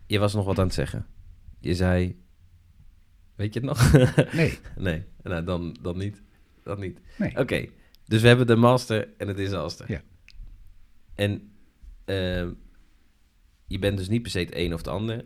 [0.07, 1.07] Je was nog wat aan het zeggen.
[1.59, 2.19] Je zei...
[3.35, 3.93] Weet je het nog?
[4.33, 6.23] Nee, nee, nou, dan, dan niet.
[6.63, 7.01] Dan niet.
[7.19, 7.37] nee.
[7.39, 7.67] Oké,
[8.05, 9.91] dus we hebben de master en het disaster.
[9.91, 10.03] Ja.
[11.15, 11.53] En
[12.05, 12.53] ehm,
[13.67, 15.23] je bent dus niet per se het een of het ander.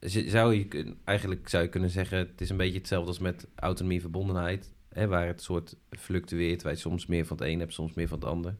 [0.00, 3.96] Zou je eigenlijk zou je kunnen zeggen, het is een beetje hetzelfde als met autonomie
[3.96, 4.72] en verbondenheid.
[4.88, 8.08] Hè, waar het soort fluctueert, waar je soms meer van het een hebt, soms meer
[8.08, 8.56] van het ander.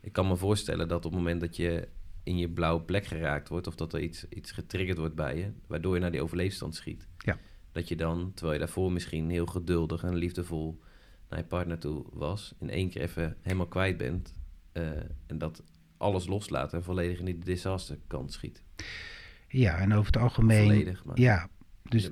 [0.00, 1.88] Ik kan me voorstellen dat op het moment dat je
[2.22, 5.52] in je blauwe plek geraakt wordt, of dat er iets, iets getriggerd wordt bij je,
[5.66, 7.08] waardoor je naar die overleefstand schiet.
[7.18, 7.38] Ja.
[7.72, 10.80] Dat je dan, terwijl je daarvoor misschien heel geduldig en liefdevol
[11.28, 14.34] naar je partner toe was, in één keer even helemaal kwijt bent.
[14.72, 14.90] eh,
[15.26, 15.62] en dat
[15.96, 18.62] alles loslaat en volledig in die disaster kant schiet.
[19.52, 20.64] Ja, en over het algemeen...
[20.64, 21.20] Volledig, maar...
[21.20, 21.48] Ja,
[21.82, 22.10] dus...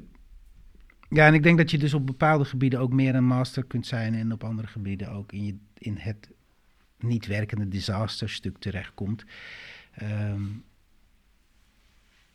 [1.08, 3.86] Ja, en ik denk dat je dus op bepaalde gebieden ook meer een master kunt
[3.86, 4.14] zijn...
[4.14, 6.30] en op andere gebieden ook in, je, in het
[6.98, 9.24] niet werkende disaster stuk terechtkomt.
[9.92, 10.42] Ehm,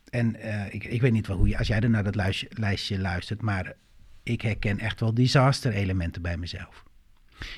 [0.09, 1.57] en eh, ik, ik weet niet wel hoe je...
[1.57, 3.41] Als jij er naar dat lijstje, lijstje luistert...
[3.41, 3.75] maar
[4.23, 6.83] ik herken echt wel disaster elementen bij mezelf.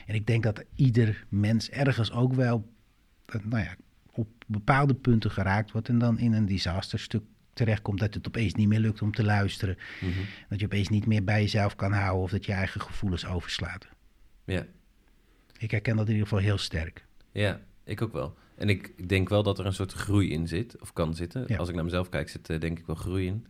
[0.06, 2.74] En ik denk dat ieder mens ergens ook wel...
[3.44, 3.76] nou ja,
[4.12, 5.90] op bepaalde punten geraakt wordt...
[5.90, 7.24] en dan in een disasterstuk
[7.56, 8.00] terechtkomt...
[8.00, 9.78] dat het opeens niet meer lukt om te luisteren...
[10.02, 10.20] Mhm.
[10.50, 13.88] Dat je opeens niet meer bij jezelf kan houden of dat je eigen gevoelens overslaat.
[14.46, 14.66] Ja.
[15.58, 17.06] Ik herken dat in ieder geval heel sterk.
[17.32, 18.38] Ja, ik ook wel.
[18.56, 21.44] En ik, ik denk wel dat er een soort groei in zit, of kan zitten.
[21.48, 21.58] Ja.
[21.58, 23.46] Als ik naar mezelf kijk, zit er denk ik wel groei in.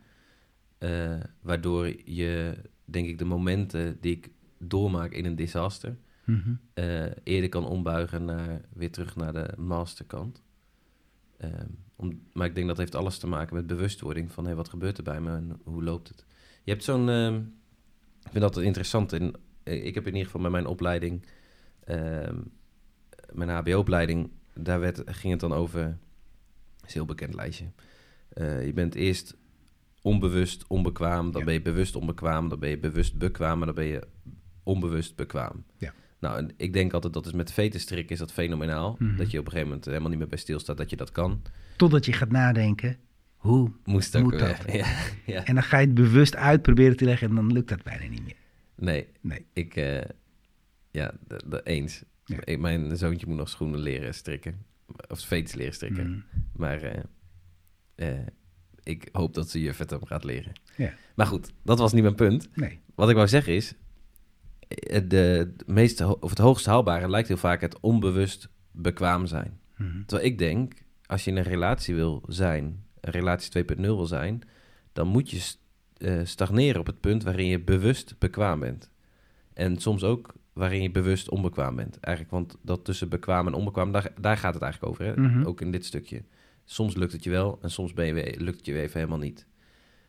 [0.78, 5.96] Eh, waardoor je, denk ik, de momenten die ik doormaak in een disaster...
[6.24, 6.54] Mhm.
[6.74, 10.42] eh, eerder kan ombuigen naar, weer terug naar de masterkant.
[11.38, 14.44] Ehm, om, maar ik denk dat heeft alles te maken met bewustwording van...
[14.44, 16.24] Hey, wat gebeurt er bij me en hoe loopt het?
[16.64, 17.08] Je hebt zo'n...
[17.08, 17.34] ehm,
[18.22, 19.12] ik vind dat interessant.
[19.12, 21.26] In, eh, ik heb in ieder geval met mijn opleiding...
[21.84, 22.36] ehm,
[23.32, 25.80] mijn HBO-opleiding, daar werd, ging het dan over...
[26.76, 27.66] Is een heel bekend lijstje.
[28.28, 29.36] Eh, je bent eerst
[30.02, 31.44] onbewust onbekwaam, dan Ja.
[31.46, 32.48] ben je bewust onbekwaam...
[32.48, 34.06] dan ben je bewust bekwaam, dan ben je
[34.62, 35.64] onbewust bekwaam.
[35.78, 35.94] Ja.
[36.26, 38.96] Nou, ik denk altijd dat is met vetenstrik is dat fenomenaal.
[38.98, 39.16] Mhm.
[39.16, 41.42] Dat je op een gegeven moment helemaal niet meer bij stilstaat dat je dat kan.
[41.76, 42.96] Totdat je gaat nadenken,
[43.36, 43.70] hoe?
[43.84, 44.64] Moest ook Moet dat?
[44.72, 44.86] Ja,
[45.26, 45.44] ja.
[45.44, 48.06] En dan ga je het bewust uit proberen te leggen en dan lukt dat bijna
[48.06, 48.36] niet meer.
[48.76, 49.46] Nee, Nee.
[49.52, 49.76] ik...
[49.76, 50.00] eh,
[50.90, 51.14] ja,
[51.62, 52.02] eens.
[52.24, 52.38] Ja.
[52.44, 54.64] Ik, mijn zoontje moet nog schoenen leren strikken.
[55.08, 56.10] Of veters leren strikken.
[56.10, 56.20] Mhm.
[56.56, 57.02] Maar eh,
[57.94, 58.26] eh,
[58.82, 60.52] ik hoop dat ze juf het hem gaat leren.
[60.76, 60.94] Ja.
[61.14, 62.48] Maar goed, dat was niet mijn punt.
[62.54, 62.78] Nee.
[62.94, 63.74] Wat ik wou zeggen is...
[65.06, 65.52] De,
[65.98, 69.60] ho- of het hoogst haalbare lijkt heel vaak het onbewust bekwaam zijn.
[69.76, 70.04] Mhm.
[70.06, 70.72] Terwijl ik denk,
[71.06, 74.42] als je in een relatie wil zijn, een relatie 2.0 wil zijn,
[74.92, 75.54] dan moet je
[75.96, 78.90] eh, stagneren op het punt waarin je bewust bekwaam bent.
[79.52, 82.00] En soms ook waarin je bewust onbekwaam bent.
[82.00, 85.04] Eigenlijk, want dat tussen bekwaam en onbekwaam, daar, daar gaat het eigenlijk over.
[85.04, 85.20] Hè?
[85.20, 85.44] Mhm.
[85.46, 86.22] Ook in dit stukje.
[86.64, 88.98] Soms lukt het je wel en soms ben je, weer- lukt het je weer even
[88.98, 89.46] helemaal niet.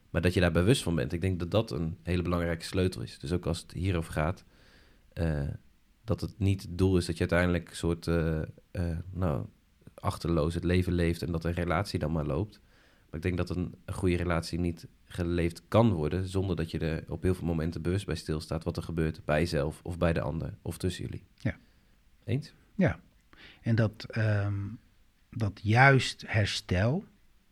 [0.10, 3.02] Maar dat je daar bewust van bent, ik denk dat dat een hele belangrijke sleutel
[3.02, 3.20] is.
[3.20, 4.44] Dus ook als het hierover gaat,
[6.08, 9.46] dat het niet het doel is dat je uiteindelijk een soort, eh, eh, nou,
[9.94, 12.60] achterloos het leven leeft en dat een relatie dan maar loopt.
[13.06, 16.80] Maar ik denk dat een, een goede relatie niet geleefd kan worden zonder dat je
[16.80, 20.14] er op heel veel momenten bewust bij stilstaat wat er gebeurt bij jezelf of bij
[20.14, 21.24] de ander of tussen jullie.
[21.38, 21.58] Ja.
[22.24, 22.54] Eens?
[22.76, 23.00] Ja.
[23.62, 24.64] En dat, ehm,
[25.30, 27.06] dat juist herstel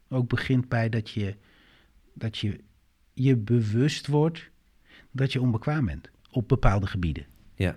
[0.09, 1.35] ook begint bij dat je,
[2.13, 2.59] dat je
[3.13, 4.49] je bewust wordt
[5.11, 7.25] dat je onbekwaam bent op bepaalde gebieden.
[7.55, 7.75] Ja.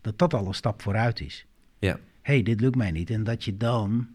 [0.00, 1.46] Dat dat al een stap vooruit is.
[1.78, 1.98] Ja.
[2.22, 3.10] hey, dit lukt mij niet.
[3.10, 4.08] En dat je dan,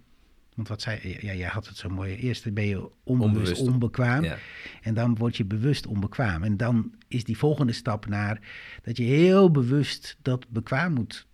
[0.56, 2.15] want wat zei ja, jij had het zo mooi.
[2.15, 3.62] Eerst ben je onbewust, Onbewust.
[3.62, 4.23] onbekwaam.
[4.23, 4.38] Ja.
[4.82, 6.43] En dan word je bewust onbekwaam.
[6.43, 8.41] En dan is die volgende stap naar
[8.84, 11.28] dat je heel bewust dat bekwaam moet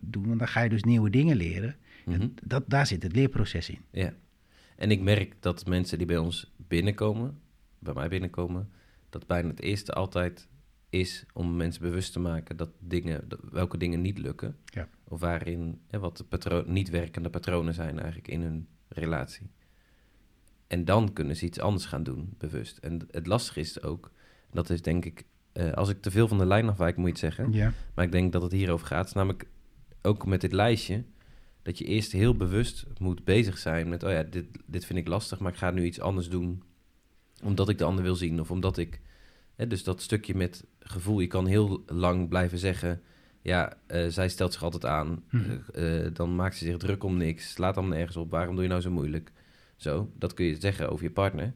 [0.00, 0.26] doen.
[0.26, 1.76] Want dan ga je dus nieuwe dingen leren.
[2.04, 2.20] Mhm.
[2.20, 3.80] En dat, daar zit het leerproces in.
[3.90, 4.12] Ja.
[4.76, 7.38] En ik merk dat mensen die bij ons binnenkomen,
[7.78, 8.70] bij mij binnenkomen,
[9.10, 10.48] dat bijna het eerste altijd
[10.98, 14.56] is om mensen bewust te maken dat dingen, dat- welke dingen niet lukken.
[14.64, 14.88] Ja.
[15.04, 19.50] Of waarin hè, wat de patro- niet werkende patronen zijn eigenlijk in hun relatie.
[20.66, 22.78] En dan kunnen ze iets anders gaan doen, bewust.
[22.78, 24.10] En het lastige is ook,
[24.52, 27.10] dat is denk ik, eh, als ik te veel van de lijn afwijk, moet je
[27.26, 27.52] het zeggen.
[27.52, 27.72] Ja.
[27.94, 29.14] Maar ik denk dat het hierover gaat.
[29.14, 29.46] Namelijk
[30.02, 31.04] ook met dit lijstje.
[31.62, 34.02] Dat je eerst heel bewust moet bezig zijn met...
[34.02, 36.62] oh ja, dit, dit vind ik lastig, maar ik ga nu iets anders doen...
[37.42, 39.00] omdat ik de ander wil zien of omdat ik...
[39.56, 41.20] Hè, dus dat stukje met gevoel.
[41.20, 43.02] Je kan heel lang blijven zeggen...
[43.42, 45.24] ja, eh, zij stelt zich altijd aan.
[45.30, 45.58] Mhm.
[45.72, 47.50] eh, eh, dan maakt ze zich druk om niks.
[47.50, 48.30] Slaat dan nergens op.
[48.30, 49.32] Waarom doe je nou zo moeilijk?
[49.76, 51.54] Zo, dat kun je zeggen over je partner.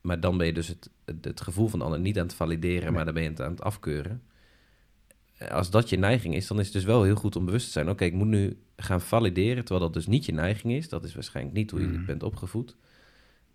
[0.00, 2.34] Maar dan ben je dus het, het, het gevoel van de ander niet aan het
[2.34, 2.82] valideren...
[2.82, 2.92] Nee.
[2.92, 4.22] maar dan ben je het aan het afkeuren
[5.50, 7.72] als dat je neiging is, dan is het dus wel heel goed om bewust te
[7.72, 7.88] zijn.
[7.88, 10.88] Oké, ik moet nu gaan valideren, terwijl dat dus niet je neiging is.
[10.88, 12.04] Dat is waarschijnlijk niet hoe je Mhm.
[12.04, 12.76] bent opgevoed.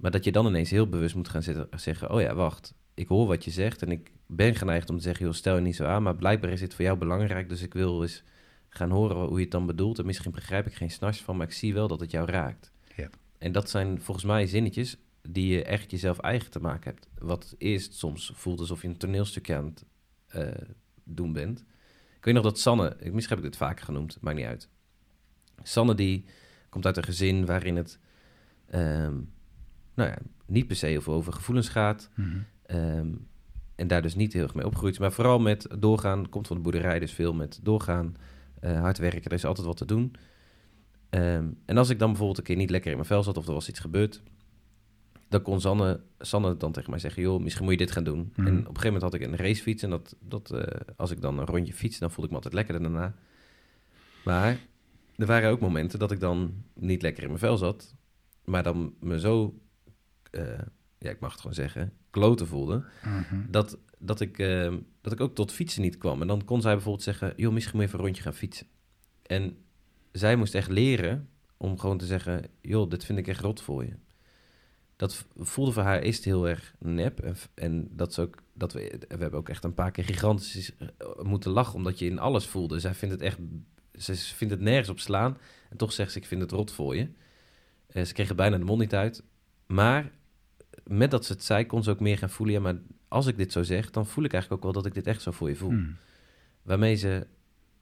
[0.03, 2.11] Maar dat je dan ineens heel bewust moet gaan zitten, zeggen...
[2.11, 5.25] oh ja, wacht, ik hoor wat je zegt en ik ben geneigd om te zeggen...
[5.25, 7.49] joh, stel je niet zo aan, maar blijkbaar is dit voor jou belangrijk...
[7.49, 8.23] dus ik wil eens
[8.69, 9.99] gaan horen hoe je het dan bedoelt...
[9.99, 12.71] en misschien begrijp ik geen snars van, maar ik zie wel dat het jou raakt.
[12.95, 13.09] Ja.
[13.37, 17.07] En dat zijn volgens mij zinnetjes die je echt jezelf eigen te maken hebt.
[17.17, 19.85] Wat eerst soms voelt alsof je een toneelstukje aan het
[20.27, 20.67] eh,
[21.03, 21.59] doen bent...
[22.17, 24.69] Ik weet nog dat Sanne, misschien heb ik dit vaker genoemd, maakt niet uit.
[25.61, 26.25] Sanne die
[26.69, 27.99] komt uit een gezin waarin het,
[28.65, 29.15] ehm,
[29.93, 32.09] nou ja, niet per se heel veel over gevoelens gaat.
[32.15, 32.37] Mhm.
[32.65, 33.07] ehm,
[33.75, 34.99] en daar dus niet heel erg mee opgegroeid.
[34.99, 38.15] Maar vooral met doorgaan, komt van de boerderij, dus veel met doorgaan,
[38.59, 40.15] eh, hard werken, er is altijd wat te doen.
[41.09, 43.47] Ehm, en als ik dan bijvoorbeeld een keer niet lekker in mijn vel zat of
[43.47, 44.21] er was iets gebeurd,
[45.29, 48.33] dan kon Sanne, Sanne dan tegen mij zeggen, joh, misschien moet je dit gaan doen.
[48.35, 48.47] Mhm.
[48.47, 51.21] En op een gegeven moment had ik een racefiets en dat, dat, eh, als ik
[51.21, 53.15] dan een rondje fiets, dan voelde ik me altijd lekkerder daarna.
[54.23, 54.57] Maar
[55.15, 57.95] er waren ook momenten dat ik dan niet lekker in mijn vel zat,
[58.45, 59.59] maar dan me zo,
[60.33, 60.59] eh,
[60.97, 63.51] ja, ik mag het gewoon zeggen, kloten voelde, Mhm.
[63.51, 66.21] dat, dat, ik, eh, dat ik ook tot fietsen niet kwam.
[66.21, 68.67] En dan kon zij bijvoorbeeld zeggen, joh, misschien moet je even een rondje gaan fietsen.
[69.23, 69.57] En
[70.11, 73.83] zij moest echt leren om gewoon te zeggen, joh, dit vind ik echt rot voor
[73.83, 73.93] je.
[74.95, 77.19] dat voelde voor haar eerst heel erg nep.
[77.19, 80.71] En, en dat is ook, dat we, we hebben ook echt een paar keer gigantisch
[80.77, 80.87] eh,
[81.21, 82.79] moeten lachen, omdat je in alles voelde.
[82.79, 83.37] Zij vindt het echt,
[83.97, 85.37] ze vindt het nergens op slaan.
[85.69, 87.07] En toch zegt ze, ik vind het rot voor je.
[88.05, 89.23] Ze kreeg bijna de mond niet uit.
[89.65, 90.11] Maar
[90.83, 92.55] met dat ze het zei, kon ze ook meer gaan voelen.
[92.55, 92.75] Ja, maar
[93.07, 95.21] als ik dit zo zeg, dan voel ik eigenlijk ook wel dat ik dit echt
[95.21, 95.69] zo voor je voel.
[95.69, 95.95] Hmm.
[96.61, 97.27] Waarmee ze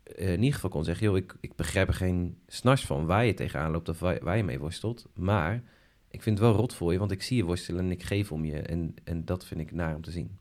[0.03, 1.05] eh, in ieder geval kon zeggen...
[1.07, 3.89] joh, ik, ik begrijp er geen snars van waar je tegenaan loopt...
[3.89, 5.07] of waar, waar je mee worstelt.
[5.13, 5.63] Maar
[6.07, 7.83] ik vind het wel rot voor je, want ik zie je worstelen...
[7.83, 8.59] en ik geef om je.
[8.59, 10.37] En, en dat vind ik naar om te zien.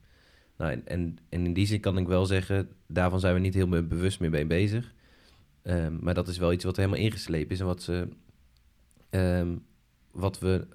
[0.57, 2.69] Nou, en, en, en in die zin kan ik wel zeggen...
[2.87, 4.93] daarvan zijn we niet heel be- bewust meer mee bezig.
[5.61, 7.59] Ehm, maar dat is wel iets wat helemaal ingeslepen is...
[7.59, 8.07] en wat, ze,
[9.09, 9.55] ehm,
[10.11, 10.67] wat we...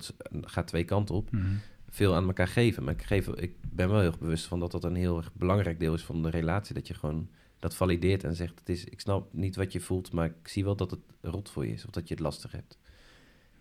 [0.00, 1.58] Dat gaat twee kanten op Hmm.
[1.90, 2.84] veel aan elkaar geven.
[2.84, 5.34] Maar ik, geef, ik ben wel heel erg bewust van dat dat een heel erg
[5.34, 6.74] belangrijk deel is van de relatie.
[6.74, 7.28] Dat je gewoon
[7.58, 10.64] dat valideert en zegt: het is, Ik snap niet wat je voelt, maar ik zie
[10.64, 12.78] wel dat het rot voor je is of dat je het lastig hebt.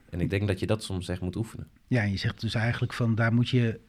[0.09, 1.67] En ik denk dat je dat soms echt moet oefenen.
[1.87, 3.79] Ja, en je zegt dus eigenlijk van daar moet je...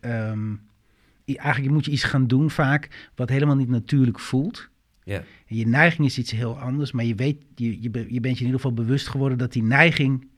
[1.29, 4.69] i- eigenlijk moet je iets gaan doen vaak wat helemaal niet natuurlijk voelt.
[5.05, 8.39] Ja, En je neiging is iets heel anders, maar je weet, je, je, je bent
[8.39, 10.29] je in ieder geval bewust geworden dat die neiging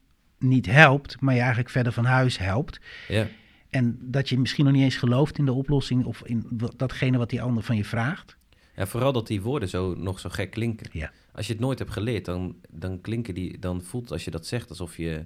[0.45, 2.81] niet helpt, maar je eigenlijk verder van huis helpt.
[3.09, 3.27] ja,
[3.71, 7.31] En dat je misschien nog niet eens gelooft in de oplossing of in datgene wat
[7.31, 8.37] die ander van je vraagt.
[8.77, 10.89] ja vooral dat die woorden zo, nog zo gek klinken.
[10.93, 11.13] Ja.
[11.33, 14.47] Als je het nooit hebt geleerd, dan, dan klinken die, dan voelt als je dat
[14.47, 15.25] zegt alsof je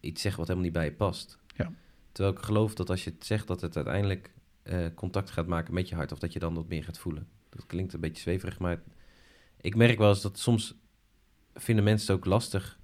[0.00, 1.38] iets zegt wat helemaal niet bij je past.
[1.56, 1.72] Ja.
[2.12, 4.30] Terwijl ik geloof dat als je het zegt, dat het uiteindelijk
[4.62, 7.26] eh, contact gaat maken met je hart, of dat je dan wat meer gaat voelen.
[7.48, 8.82] Dat klinkt een beetje zweverig, maar
[9.60, 10.74] ik merk wel eens dat soms
[11.54, 12.78] vinden mensen het ook lastig.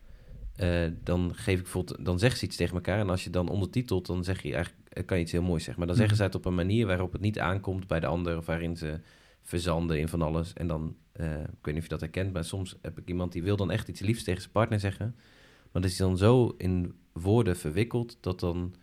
[0.59, 3.49] Eh, dan geef ik bijvoorbeeld, dan zeggen ze iets tegen elkaar en als je dan
[3.49, 5.79] ondertitelt, dan zeg je eigenlijk, eh, kan je iets heel moois zeggen.
[5.79, 6.25] Maar dan zeggen Mhm.
[6.25, 9.01] ze het op een manier waarop het niet aankomt bij de ander, of waarin ze
[9.42, 10.53] verzanden in van alles.
[10.53, 13.33] En dan, eh, ik weet niet of je dat herkent, maar soms heb ik iemand
[13.33, 15.14] die wil dan echt iets liefs tegen zijn partner zeggen.
[15.73, 18.75] Maar dat is dan zo in woorden verwikkeld dat dan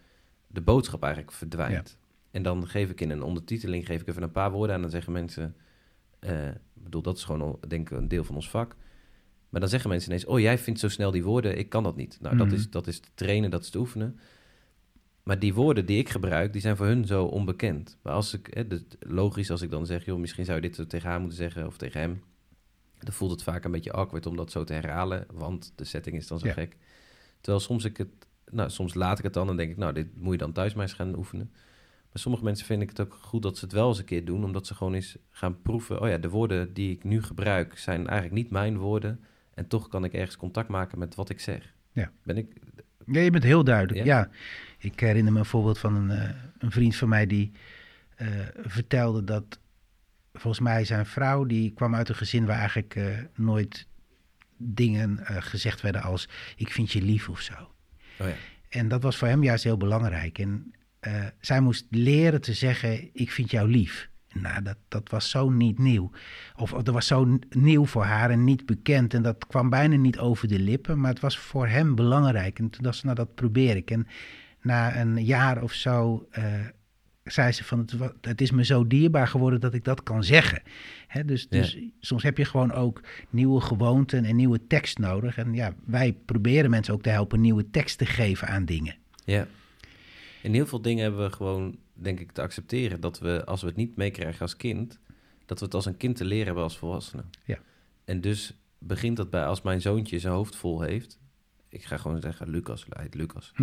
[0.47, 1.97] de boodschap eigenlijk verdwijnt.
[2.31, 4.75] En dan geef ik in een ondertiteling geef ik even een paar woorden aan.
[4.75, 5.55] En dan zeggen mensen,
[6.19, 8.75] ik bedoel, dat is gewoon al, denk ik een deel van ons vak.
[9.55, 11.95] Maar dan zeggen mensen ineens, oh jij vindt zo snel die woorden, ik kan dat
[11.95, 12.17] niet.
[12.21, 12.55] Nou, dat, Mhm.
[12.55, 14.19] is, dat is te trainen, dat is te oefenen.
[15.23, 17.97] Maar die woorden die ik gebruik, die zijn voor hun zo onbekend.
[18.01, 20.89] Maar als ik, hè, dus logisch als ik dan zeg, joh, misschien zou je dit
[20.89, 22.21] tegen haar moeten zeggen of tegen hem.
[22.99, 26.15] Dan voelt het vaak een beetje awkward om dat zo te herhalen, want de setting
[26.15, 26.53] is dan zo Ja.
[26.53, 26.77] gek.
[27.41, 28.09] Terwijl soms ik het,
[28.51, 30.73] nou, soms laat ik het dan en denk ik, nou, dit moet je dan thuis
[30.73, 31.49] maar eens gaan oefenen.
[32.11, 34.25] Maar sommige mensen vinden ik het ook goed dat ze het wel eens een keer
[34.25, 36.01] doen, omdat ze gewoon eens gaan proeven.
[36.01, 39.19] Oh ja, de woorden die ik nu gebruik zijn eigenlijk niet mijn woorden.
[39.55, 41.73] En toch kan ik ergens contact maken met wat ik zeg.
[41.91, 42.11] Ja.
[42.23, 42.53] Ben ik,
[43.05, 44.05] Ja, je bent heel duidelijk.
[44.05, 44.17] Ja?
[44.17, 44.29] Ja,
[44.77, 47.51] ik herinner me een voorbeeld van een, eh, een vriend van mij die
[48.15, 49.59] eh, vertelde dat
[50.33, 53.87] volgens mij zijn vrouw, die kwam uit een gezin waar eigenlijk eh, nooit
[54.57, 57.53] dingen gezegd werden als ik vind je lief of zo.
[58.19, 58.35] oh ja,
[58.69, 60.39] En dat was voor hem juist heel belangrijk.
[60.39, 60.73] En
[61.39, 64.09] zij moest leren te zeggen ik vind jou lief.
[64.41, 66.11] Nou, dat, dat was zo niet nieuw.
[66.55, 69.13] Of, of dat was zo nieuw voor haar en niet bekend.
[69.13, 72.59] En dat kwam bijna niet over de lippen, maar het was voor hem belangrijk.
[72.59, 73.91] En toen dacht ze, nou dat probeer ik.
[73.91, 74.07] En
[74.61, 76.43] na een jaar of zo eh,
[77.23, 80.61] zei ze van, het, het is me zo dierbaar geworden dat ik dat kan zeggen.
[81.07, 81.59] Hè, dus, Ja.
[81.59, 85.37] dus soms heb je gewoon ook nieuwe gewoonten en nieuwe tekst nodig.
[85.37, 88.95] En ja, wij proberen mensen ook te helpen nieuwe tekst te geven aan dingen.
[89.25, 89.47] ja.
[90.41, 93.67] In heel veel dingen hebben we gewoon, denk ik, te accepteren dat we, als we
[93.67, 94.99] het niet meekrijgen als kind,
[95.45, 97.29] dat we het als een kind te leren hebben als volwassenen.
[97.45, 97.59] Ja.
[98.05, 101.19] En dus begint dat bij als mijn zoontje zijn hoofd vol heeft.
[101.69, 103.53] Ik ga gewoon zeggen Lucas, hij heet Lucas.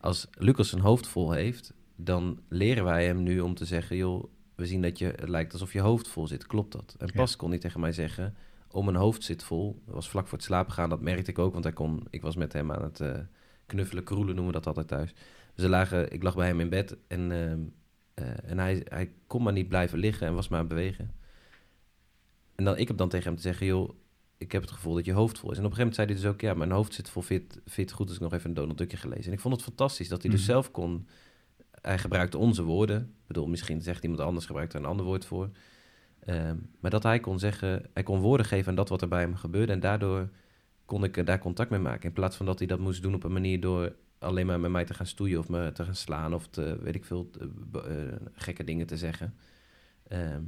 [0.00, 4.24] Als Lucas zijn hoofd vol heeft, dan leren wij hem nu om te zeggen: joh,
[4.54, 6.46] we zien dat je, het lijkt alsof je hoofd vol zit.
[6.46, 6.94] Klopt dat?
[6.98, 7.12] En Ja.
[7.12, 8.34] pas kon hij tegen mij zeggen:
[8.70, 9.82] oh, mijn hoofd zit vol.
[9.86, 12.22] Dat was vlak voor het slapen gaan, dat merkte ik ook, want hij kon, ik
[12.22, 13.18] was met hem aan het eh,
[13.66, 15.14] knuffelen, kroelen noemen we dat altijd thuis.
[15.54, 17.60] Dus we lagen, ik lag bij hem in bed en, ehm,
[18.14, 21.14] eh, en hij, hij kon maar niet blijven liggen en was maar aan het bewegen.
[22.54, 23.90] En dan, ik heb dan tegen hem te zeggen: joh,
[24.38, 25.58] ik heb het gevoel dat je hoofd vol is.
[25.58, 27.22] En op een gegeven moment zei hij dus ook: ja, mijn hoofd zit vol.
[27.28, 29.26] Je het goed als ik nog even een Donald Duckje gelezen?
[29.26, 30.50] En ik vond het fantastisch dat hij dus Mhm.
[30.50, 31.06] zelf kon
[31.80, 33.00] hij gebruikte onze woorden.
[33.00, 35.50] Ik bedoel, misschien zegt iemand anders, gebruikt er een ander woord voor.
[36.20, 39.20] Ehm, maar dat hij kon zeggen, hij kon woorden geven aan dat wat er bij
[39.20, 39.72] hem gebeurde.
[39.72, 40.28] En daardoor
[40.84, 42.08] kon ik daar contact mee maken.
[42.08, 44.70] In plaats van dat hij dat moest doen op een manier door alleen maar met
[44.70, 47.50] mij te gaan stoeien of me te gaan slaan of te, weet ik veel, te-
[47.84, 49.34] eh, gekke dingen te zeggen.
[50.08, 50.42] Ehm,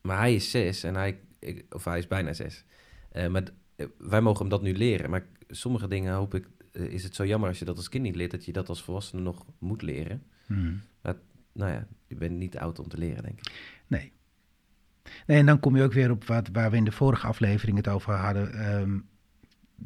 [0.00, 2.64] maar hij is zes en hij, ik, of hij is bijna zes.
[3.12, 3.42] Eh, maar
[3.76, 5.10] eh, wij mogen hem dat nu leren.
[5.10, 8.16] Maar sommige dingen hoop ik, is het zo jammer als je dat als kind niet
[8.16, 10.22] leert, dat je dat als volwassene nog moet leren.
[11.52, 13.52] Nou ja, je bent niet oud om te leren, denk ik.
[13.86, 14.12] Nee.
[15.26, 17.76] Nee, en dan kom je ook weer op wat, waar we in de vorige aflevering
[17.76, 18.52] het over hadden.
[18.52, 18.98] ehm,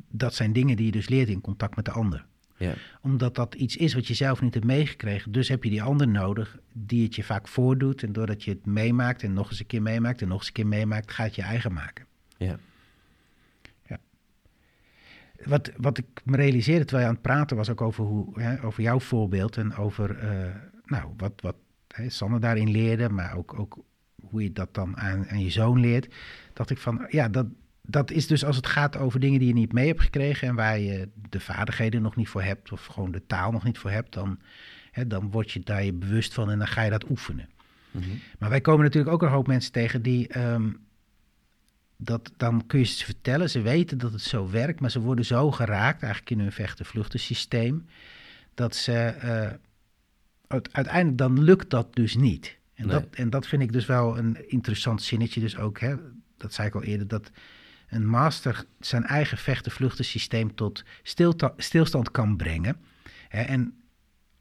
[0.08, 2.26] dat zijn dingen die je dus leert in contact met de ander.
[2.56, 2.74] Ja.
[3.00, 5.32] Omdat dat iets is wat je zelf niet hebt meegekregen.
[5.32, 8.02] Dus heb je die ander nodig die het je vaak voordoet.
[8.02, 10.52] En doordat je het meemaakt en nog eens een keer meemaakt en nog eens een
[10.52, 12.06] keer meemaakt, ga het je eigen maken.
[12.36, 12.58] Ja.
[15.44, 18.64] Wat, wat ik me realiseerde terwijl je aan het praten was ook over, hoe, hè,
[18.64, 21.56] over jouw voorbeeld en over eh, nou, wat, wat
[21.88, 23.78] hè, Sanne daarin leerde, maar ook, ook
[24.28, 26.14] hoe je dat dan aan, aan je zoon leert.
[26.52, 27.46] Dacht ik van, ja, dat,
[27.86, 30.54] dat is dus als het gaat over dingen die je niet mee hebt gekregen en
[30.54, 33.90] waar je de vaardigheden nog niet voor hebt of gewoon de taal nog niet voor
[33.90, 34.38] hebt, dan,
[34.90, 37.48] hè, dan word je daar je bewust van en dan ga je dat oefenen.
[37.90, 38.04] Mhm.
[38.38, 40.28] Maar wij komen natuurlijk ook een hoop mensen tegen die.
[40.28, 40.70] ehm,
[41.96, 45.24] dat, dan kun je ze vertellen, ze weten dat het zo werkt, maar ze worden
[45.24, 47.86] zo geraakt, eigenlijk in hun vechten-vluchten-systeem,
[48.54, 48.92] dat ze.
[48.92, 49.50] eh,
[50.46, 52.56] uite- uiteindelijk dan lukt dat dus niet.
[52.74, 53.00] En, Nee.
[53.00, 55.94] dat, en dat vind ik dus wel een interessant zinnetje, dus ook, hè,
[56.36, 57.30] dat zei ik al eerder, dat
[57.94, 60.84] een master zijn eigen vechten-vluchten-systeem tot
[61.56, 62.76] stilstand kan brengen.
[63.28, 63.74] Hè, en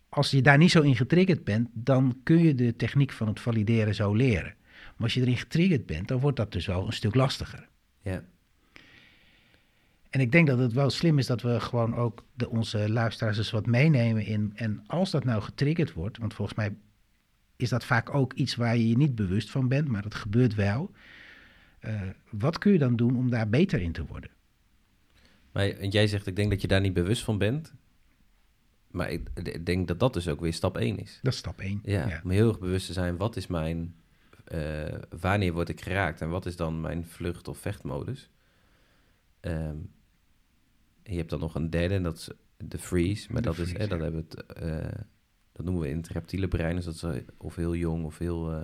[0.09, 3.39] als je daar niet zo in getriggerd bent, dan kun je de techniek van het
[3.39, 4.53] valideren zo leren.
[4.95, 7.67] Maar als je erin getriggerd bent, dan wordt dat dus wel een stuk lastiger.
[8.01, 8.23] Ja.
[10.09, 13.37] En ik denk dat het wel slim is dat we gewoon ook de, onze luisteraars
[13.37, 14.51] eens wat meenemen in.
[14.55, 16.75] En als dat nou getriggerd wordt, want volgens mij
[17.55, 20.55] is dat vaak ook iets waar je je niet bewust van bent, maar dat gebeurt
[20.55, 20.91] wel.
[21.83, 24.29] Eh, wat kun je dan doen om daar beter in te worden?
[25.51, 27.73] Maar jij zegt, ik denk dat je daar niet bewust van bent.
[28.87, 31.19] Maar ik denk dat dat dus ook weer stap 1 is.
[31.21, 31.79] Dat is stap één.
[31.83, 33.95] Ja, om heel erg bewust te zijn, wat is mijn...
[34.43, 38.29] eh, wanneer word ik geraakt en wat is dan mijn vlucht- of vechtmodus?
[39.39, 39.75] Ehm,
[41.03, 43.31] je hebt dan nog een derde en dat is de freeze.
[43.31, 44.99] Maar De dat, is, eh, dat, hebben we het, eh,
[45.51, 46.75] dat noemen we in het reptiele brein.
[46.75, 48.63] Dus dat is of heel jong of heel,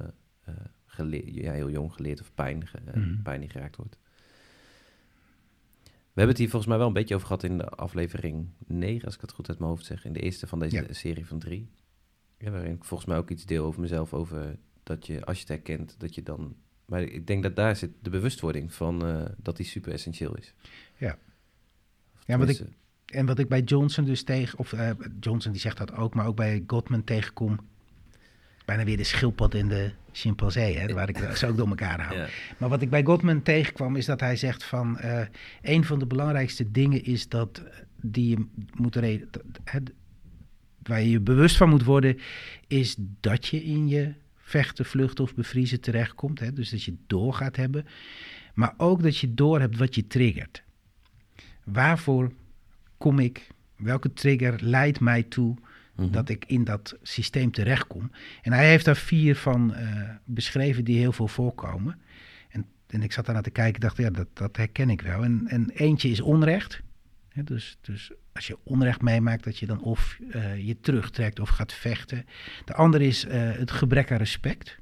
[1.33, 3.21] ja, heel jong geleerd of pijn, ge- eh, Mhm.
[3.21, 3.97] pijn geraakt wordt.
[5.83, 9.05] We hebben het hier volgens mij wel een beetje over gehad in de aflevering 9,
[9.05, 10.05] als ik het goed uit mijn hoofd zeg.
[10.05, 10.93] In de eerste van deze Ja.
[10.93, 11.69] serie van drie.
[12.37, 15.41] Ja, waarin ik volgens mij ook iets deel over mezelf, over dat je, als je
[15.41, 16.55] het herkent, dat je dan...
[16.85, 20.53] Maar ik denk dat daar zit de bewustwording van eh, dat die super essentieel is.
[20.97, 21.17] Ja.
[22.25, 22.61] Ja, wat ik-
[23.05, 26.25] En wat ik bij Johnson dus tegen, of eh, Johnson die zegt dat ook, maar
[26.27, 27.59] ook bij Gottman tegenkom.
[28.69, 32.17] Bijna weer de schildpad en de chimpansee, hè, waar ik ze ook door elkaar hou.
[32.19, 32.27] Ja,
[32.57, 34.97] Maar wat ik bij Gottman tegenkwam, is dat hij zegt van...
[34.99, 35.21] eh,
[35.61, 38.95] een van de belangrijkste dingen is dat eh, die je moet...
[38.95, 39.91] re- dat- het-
[40.83, 42.17] waar je je bewust van moet worden...
[42.67, 46.39] is dat je in je vechten, vluchten of bevriezen terechtkomt.
[46.39, 46.53] Hè?
[46.53, 47.85] Dus dat je door gaat hebben.
[48.53, 50.63] Maar ook dat je door hebt wat je triggert.
[51.63, 52.31] Waarvoor
[52.97, 53.47] kom ik?
[53.75, 55.55] Welke trigger leidt mij toe
[55.99, 56.11] mhm.
[56.11, 58.11] dat ik in dat systeem terechtkom.
[58.41, 61.99] En hij heeft daar vier van eh, beschreven die heel veel voorkomen.
[62.49, 65.23] En, en ik zat daarnaar te kijken en dacht, ja, dat, dat herken ik wel.
[65.23, 66.81] En, en eentje is onrecht.
[67.43, 71.73] Dus, dus als je onrecht meemaakt, dat je dan of eh, je terugtrekt of gaat
[71.73, 72.25] vechten.
[72.65, 74.77] De andere is eh, het gebrek aan respect.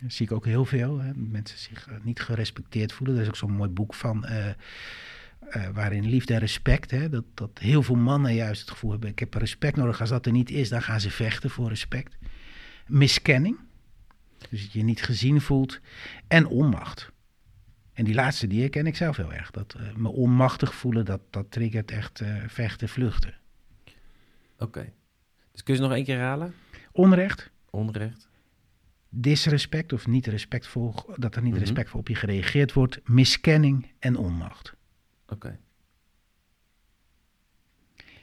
[0.00, 0.98] Dat zie ik ook heel veel.
[0.98, 1.10] Hè?
[1.14, 3.16] Mensen zich niet gerespecteerd voelen.
[3.16, 4.26] Er is ook zo'n mooi boek van...
[5.38, 9.10] eh, waarin liefde en respect, hè, dat, dat heel veel mannen juist het gevoel hebben:
[9.10, 10.00] ik heb respect nodig.
[10.00, 12.16] Als dat er niet is, dan gaan ze vechten voor respect.
[12.86, 13.58] Miskenning,
[14.50, 15.80] dus dat je niet gezien voelt.
[16.28, 17.12] En onmacht.
[17.92, 19.50] En die laatste, die herken ik zelf heel erg.
[19.50, 23.34] Dat eh, me onmachtig voelen, dat, dat triggert echt eh, vechten, vluchten.
[24.58, 24.92] Oké.
[25.52, 26.54] Dus kun je ze nog één keer herhalen?
[26.92, 28.28] Onrecht, Onrecht.
[29.08, 31.60] disrespect of niet respectvol, dat er niet Mhm.
[31.60, 33.00] respectvol op je gereageerd wordt.
[33.04, 34.76] Miskenning en onmacht.
[35.28, 35.58] Oké.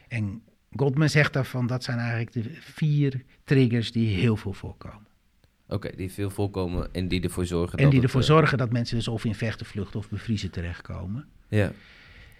[0.07, 5.07] En Goldman zegt daarvan, dat zijn eigenlijk de vier triggers die heel veel voorkomen.
[5.67, 8.57] Oké, die veel voorkomen en die ervoor zorgen En dat die het, ervoor eh, zorgen
[8.57, 11.27] dat mensen dus of in vechten, vluchten of bevriezen terechtkomen.
[11.47, 11.71] Ja.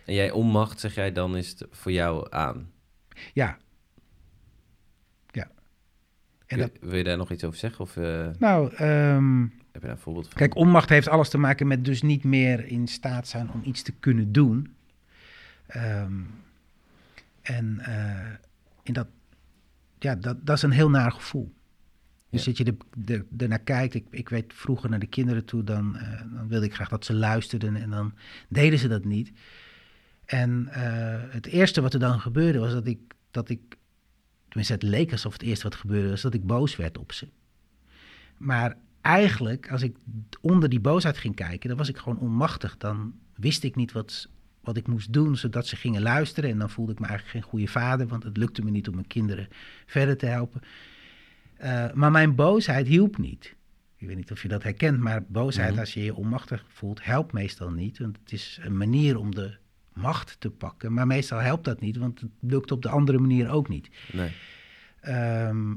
[0.06, 2.72] En jij onmacht, zeg jij, dan is het voor jou aan.
[3.34, 3.58] Ja.
[5.32, 5.52] Ja.
[6.46, 7.80] En dat, Wil je daar nog iets over zeggen?
[7.80, 10.38] Of eh, nou, ehm, heb je daar een voorbeeld van?
[10.38, 13.82] kijk, onmacht heeft alles te maken met dus niet meer in staat zijn om iets
[13.82, 14.76] te kunnen doen.
[15.68, 16.14] Ehm,
[17.42, 18.34] en eh,
[18.84, 19.08] in dat,
[20.00, 21.54] ja, dat, dat is een heel naar gevoel.
[22.30, 22.54] Dus Ja.
[22.54, 23.94] dat je er naar kijkt.
[23.94, 27.06] Ik, ik weet vroeger naar de kinderen toe, dan, eh, dan wilde ik graag dat
[27.06, 28.14] ze luisterden en dan
[28.50, 29.32] deden ze dat niet.
[30.26, 33.00] En eh, het eerste wat er dan gebeurde was dat ik,
[33.32, 33.78] dat ik,
[34.48, 37.28] tenminste het leek alsof het eerste wat gebeurde was dat ik boos werd op ze.
[38.38, 39.96] Maar eigenlijk, als ik
[40.42, 42.78] onder die boosheid ging kijken, dan was ik gewoon onmachtig.
[42.78, 44.30] Dan wist ik niet wat,
[44.62, 46.50] wat ik moest doen, zodat ze gingen luisteren.
[46.50, 48.94] En dan voelde ik me eigenlijk geen goede vader, want het lukte me niet om
[48.96, 49.48] mijn kinderen
[49.86, 50.62] verder te helpen.
[51.58, 53.56] Eh, maar mijn boosheid hielp niet.
[53.98, 55.80] Ik weet niet of je dat herkent, maar boosheid, Mhm.
[55.80, 57.98] als je je onmachtig voelt, helpt meestal niet.
[57.98, 59.58] Want het is een manier om de
[59.94, 60.94] macht te pakken.
[60.94, 63.90] Maar meestal helpt dat niet, want het lukt op de andere manier ook niet.
[64.12, 64.32] Nee.
[65.02, 65.76] Ehm,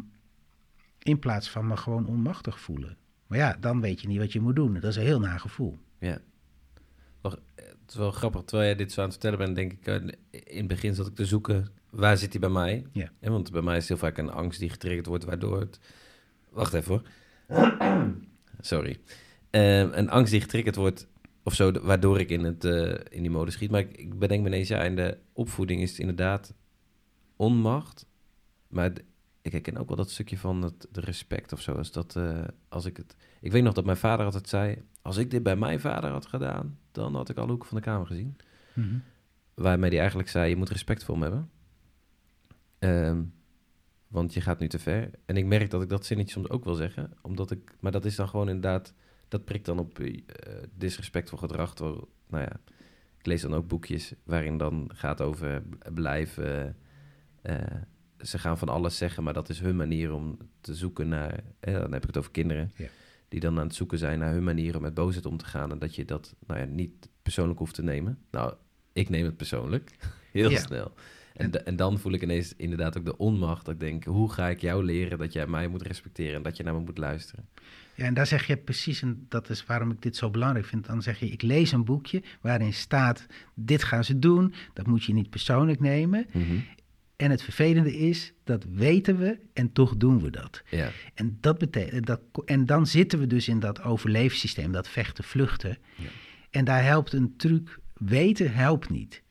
[1.03, 2.97] in plaats van me gewoon onmachtig voelen.
[3.29, 4.75] Maar ja, dan weet je niet wat je moet doen.
[4.75, 5.79] Dat is een heel naar gevoel.
[5.99, 6.21] Ja.
[7.89, 9.95] Het is wel grappig, terwijl jij dit zo aan het vertellen bent, denk ik, eh,
[10.31, 12.87] in het begin zat ik te zoeken, waar zit hij bij mij?
[12.93, 13.11] Ja.
[13.21, 15.81] En want bij mij is heel vaak een angst die getriggerd wordt, waardoor het...
[16.51, 17.03] Wacht even hoor.
[18.61, 18.99] Sorry.
[19.51, 21.07] Eh, een angst die getriggerd wordt,
[21.43, 23.71] of zo, waardoor ik in, het, eh, in die mode schiet.
[23.71, 26.55] Maar ik, ik bedenk me ineens, ja, in de opvoeding is het inderdaad
[27.37, 28.07] onmacht.
[28.69, 28.93] Maar
[29.49, 31.73] ik herken ook wel dat stukje van het de respect of zo.
[31.73, 33.17] Als dat, eh, als ik het...
[33.41, 36.27] Ik weet nog dat mijn vader altijd zei, als ik dit bij mijn vader had
[36.27, 38.37] gedaan, dan had ik alle hoeken van de kamer gezien.
[38.73, 38.99] Mhm.
[39.55, 41.51] Waarmee hij eigenlijk zei, je moet respect voor hem hebben.
[42.79, 43.23] Ehm,
[44.09, 45.11] want je gaat nu te ver.
[45.25, 47.13] En ik merk dat ik dat zinnetje soms ook wil zeggen.
[47.23, 48.95] Omdat ik, maar dat is dan gewoon inderdaad...
[49.29, 50.23] Dat prikt dan op eh,
[50.75, 51.75] disrespectvol gedrag.
[51.75, 52.61] Door, nou ja,
[53.19, 56.77] ik lees dan ook boekjes waarin dan gaat over blijven...
[57.43, 57.57] eh,
[58.21, 61.41] ze gaan van alles zeggen, maar dat is hun manier om te zoeken naar...
[61.61, 62.73] dan heb ik het over kinderen.
[62.77, 62.87] Ja.
[63.29, 65.71] Die dan aan het zoeken zijn naar hun manier om met boosheid om te gaan.
[65.71, 68.19] En dat je dat nou ja, niet persoonlijk hoeft te nemen.
[68.31, 68.55] Nou,
[68.93, 69.91] ik neem het persoonlijk.
[70.33, 70.59] Heel Ja.
[70.61, 70.93] snel.
[71.35, 73.65] En, en dan voel ik ineens inderdaad ook de onmacht.
[73.65, 76.57] Dat ik denk, hoe ga ik jou leren dat jij mij moet respecteren en dat
[76.57, 77.49] je naar me moet luisteren?
[77.95, 80.87] Ja, en daar zeg je precies, en dat is waarom ik dit zo belangrijk vind.
[80.87, 84.55] Dan zeg je, ik lees een boekje waarin staat, dit gaan ze doen.
[84.75, 86.27] Dat moet je niet persoonlijk nemen.
[87.19, 90.63] En het vervelende is, dat weten we en toch doen we dat.
[90.71, 95.25] Ja, En, dat betekent, dat, en dan zitten we dus in dat overleefsysteem, dat vechten,
[95.25, 95.79] vluchten.
[95.97, 96.09] Ja.
[96.51, 99.23] En daar helpt een truc, weten helpt niet.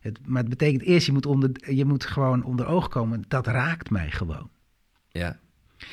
[0.00, 3.46] Het, maar het betekent eerst, je moet, onder, je moet gewoon onder oog komen, dat
[3.46, 4.50] raakt mij gewoon.
[5.08, 5.40] ja,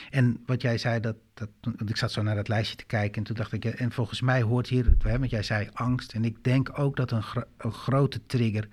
[0.10, 3.18] En wat jij zei, dat, dat, want ik zat zo naar dat lijstje te kijken
[3.18, 6.14] en toen dacht ik, en volgens mij hoort hier, hè, want jij zei angst.
[6.14, 8.68] En ik denk ook dat een, gro- een grote trigger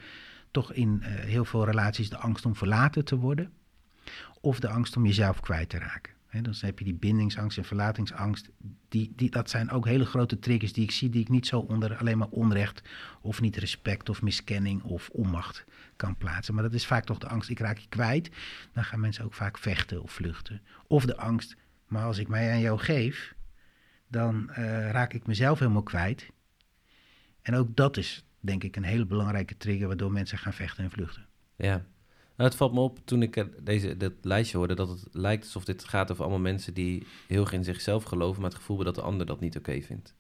[0.55, 3.53] toch in eh, heel veel relaties de angst om verlaten te worden.
[4.41, 6.13] Of de angst om jezelf kwijt te raken.
[6.43, 8.51] Dus dan heb je die bindingsangst en verlatingsangst.
[8.89, 11.59] Die, die, dat zijn ook hele grote triggers die ik zie, die ik niet zo
[11.59, 12.83] onder alleen maar onrecht
[13.21, 15.65] of niet respect of miskenning of onmacht
[15.97, 16.55] kan plaatsen.
[16.55, 18.31] Maar dat is vaak toch de angst, ik raak je kwijt.
[18.73, 20.63] Dan gaan mensen ook vaak vechten of vluchten.
[20.87, 23.35] Of de angst, maar als ik mij aan jou geef,
[24.09, 26.31] dan eh, raak ik mezelf helemaal kwijt.
[27.43, 30.91] En ook dat is, denk ik, een hele belangrijke trigger waardoor mensen gaan vechten en
[30.91, 31.27] vluchten.
[31.57, 31.85] ja.
[32.37, 35.65] Nou, het valt me op toen ik deze, dit lijstje hoorde dat het lijkt alsof
[35.65, 38.95] dit gaat over allemaal mensen die heel erg in zichzelf geloven, maar het gevoel hebben
[38.95, 40.15] dat de ander dat niet oké vindt.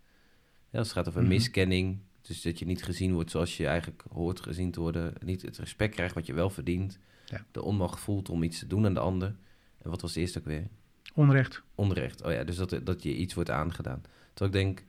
[0.70, 1.30] Ja, als het gaat over Mhm.
[1.30, 5.42] miskenning, dus dat je niet gezien wordt zoals je eigenlijk hoort gezien te worden, niet
[5.42, 7.44] het respect krijgt wat je wel verdient, Ja.
[7.50, 9.34] de onmacht voelt om iets te doen aan de ander.
[9.78, 10.66] En wat was de eerste ook weer?
[11.14, 11.62] Onrecht.
[11.74, 12.22] Onrecht.
[12.22, 14.02] Oh ja, dus dat, dat je iets wordt aangedaan.
[14.34, 14.84] Terwijl ik denk,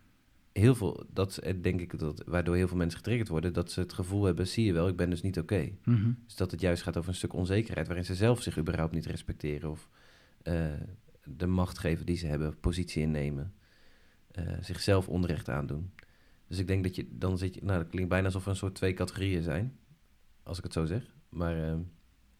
[0.59, 3.79] heel veel, dat eh, denk ik dat, waardoor heel veel mensen getriggerd worden, dat ze
[3.79, 5.69] het gevoel hebben, zie je wel, ik ben dus niet oké.
[5.83, 6.11] Mhm.
[6.25, 9.05] Dus dat het juist gaat over een stuk onzekerheid, waarin ze zelf zich überhaupt niet
[9.05, 9.89] respecteren of
[10.43, 10.65] eh,
[11.23, 13.53] de macht geven die ze hebben, positie innemen,
[14.31, 15.91] eh, zichzelf onrecht aandoen.
[16.47, 18.55] Dus ik denk dat je, dan zit je, nou dat klinkt bijna alsof er een
[18.55, 19.77] soort twee categorieën zijn,
[20.43, 21.15] als ik het zo zeg.
[21.29, 21.79] Maar ehm,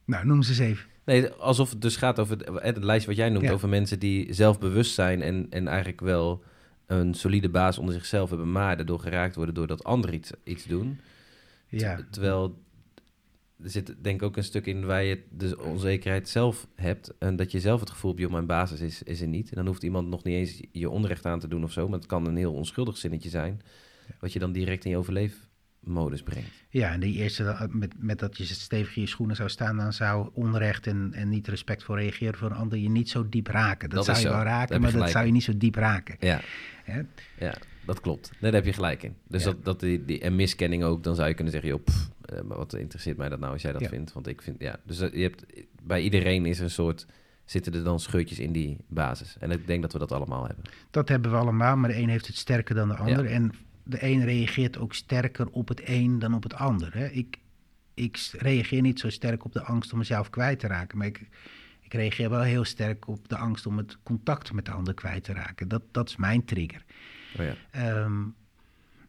[0.05, 0.89] Nou, noem ze eens even.
[1.05, 3.51] Nee, alsof het dus gaat over het, het lijstje wat jij noemt, Ja.
[3.51, 6.43] over mensen die zelfbewust zijn en, en eigenlijk wel
[6.87, 10.99] een solide baas onder zichzelf hebben, maar daardoor geraakt worden doordat anderen iets, iets doen.
[11.67, 11.95] Ja.
[11.95, 12.63] Ter- Terwijl
[13.63, 17.35] er zit denk ik ook een stuk in waar je de onzekerheid zelf hebt en
[17.35, 19.49] dat je zelf het gevoel hebt, joh, mijn basis is, is er niet.
[19.49, 21.99] En dan hoeft iemand nog niet eens je onrecht aan te doen of zo, maar
[21.99, 23.61] het kan een heel onschuldig zinnetje zijn,
[24.19, 24.97] wat je dan direct in je
[25.85, 26.49] overleefmodus brengt.
[26.69, 29.77] Ja, en die eerste, eh, met, met dat je stevig in je schoenen zou staan,
[29.77, 33.47] dan zou onrecht en, en niet respectvol reageren voor een ander je niet zo diep
[33.47, 33.89] raken.
[33.89, 36.15] Dat, Dat zou je wel raken, maar dat zou je niet zo diep raken.
[36.19, 36.41] Ja,
[36.83, 37.01] Hè?
[37.39, 37.53] Ja,
[37.85, 38.31] dat klopt.
[38.31, 39.15] Nee, daar heb je gelijk in.
[39.27, 39.49] Dus Ja.
[39.51, 42.39] dat, dat die, die, en miskenning ook, dan zou je kunnen zeggen, joh, pff, eh,
[42.43, 43.87] wat interesseert mij dat nou als jij dat Ja.
[43.89, 44.13] vindt?
[44.13, 45.45] Want ik vind, ja, dus dat- je hebt,
[45.83, 47.05] bij iedereen is een soort,
[47.45, 49.35] zitten er dan scheurtjes in die basis.
[49.39, 50.63] En ik denk dat we dat allemaal hebben.
[50.91, 53.23] Dat hebben we allemaal, maar de een heeft het sterker dan de ander.
[53.23, 53.29] Ja.
[53.29, 53.51] En
[53.85, 56.93] de een reageert ook sterker op het een dan op het ander.
[56.93, 57.07] Hè?
[57.07, 57.39] Ik,
[57.93, 60.97] ik reageer niet zo sterk op de angst om mezelf kwijt te raken.
[60.97, 61.29] Maar ik,
[61.81, 65.23] ik reageer wel heel sterk op de angst om het contact met de ander kwijt
[65.23, 65.67] te raken.
[65.67, 66.83] Dat, dat is mijn trigger.
[67.39, 67.55] Oh ja.
[67.71, 68.21] Ehm,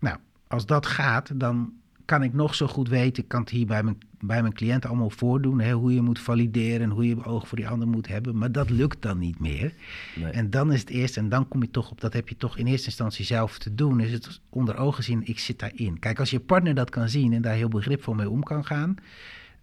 [0.00, 1.72] nou, als dat gaat, dan
[2.04, 4.90] kan ik nog zo goed weten, ik kan het hier bij mijn, bij mijn cliënten
[4.90, 8.08] allemaal voordoen, hè, hoe je moet valideren en hoe je oog voor die ander moet
[8.08, 9.72] hebben, maar dat lukt dan niet meer.
[10.14, 10.30] Nee.
[10.30, 12.58] En dan is het eerst, en dan kom je toch op, dat heb je toch
[12.58, 15.98] in eerste instantie zelf te doen, is het onder ogen zien, ik zit daarin.
[15.98, 18.94] Kijk, als je partner dat kan zien en daar heel begripvol mee om kan gaan,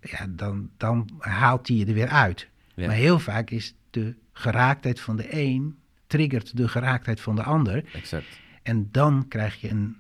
[0.02, 2.50] ja, dan, dan haalt hij je er weer uit.
[2.76, 2.88] Ja.
[2.88, 5.78] Maar heel vaak is de geraaktheid van de een,
[6.08, 7.84] triggert de geraaktheid van de ander.
[7.94, 8.40] Exact.
[8.64, 9.96] En dan krijg je een,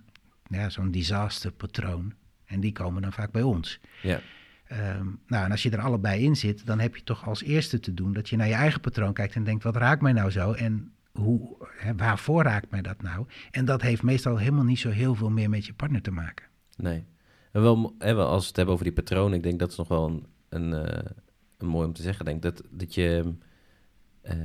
[0.49, 2.13] ja, zo'n disasterpatroon.
[2.45, 3.79] En die komen dan vaak bij ons.
[4.01, 4.21] Ja.
[4.73, 7.79] Ehm, nou, en als je er allebei in zit, dan heb je toch als eerste
[7.79, 10.29] te doen dat je naar je eigen patroon kijkt en denkt: wat raakt mij nou
[10.31, 10.51] zo?
[10.51, 13.25] En hoe, hè, waarvoor raakt mij dat nou?
[13.51, 16.45] En dat heeft meestal helemaal niet zo heel veel meer met je partner te maken.
[16.75, 17.05] Nee.
[17.51, 20.07] En wel, als we het hebben over die patronen, ik denk dat is nog wel
[20.07, 21.11] een, een, eh,
[21.57, 22.25] een mooi om te zeggen.
[22.25, 23.33] Ik denk dat, dat je.
[24.21, 24.35] eh,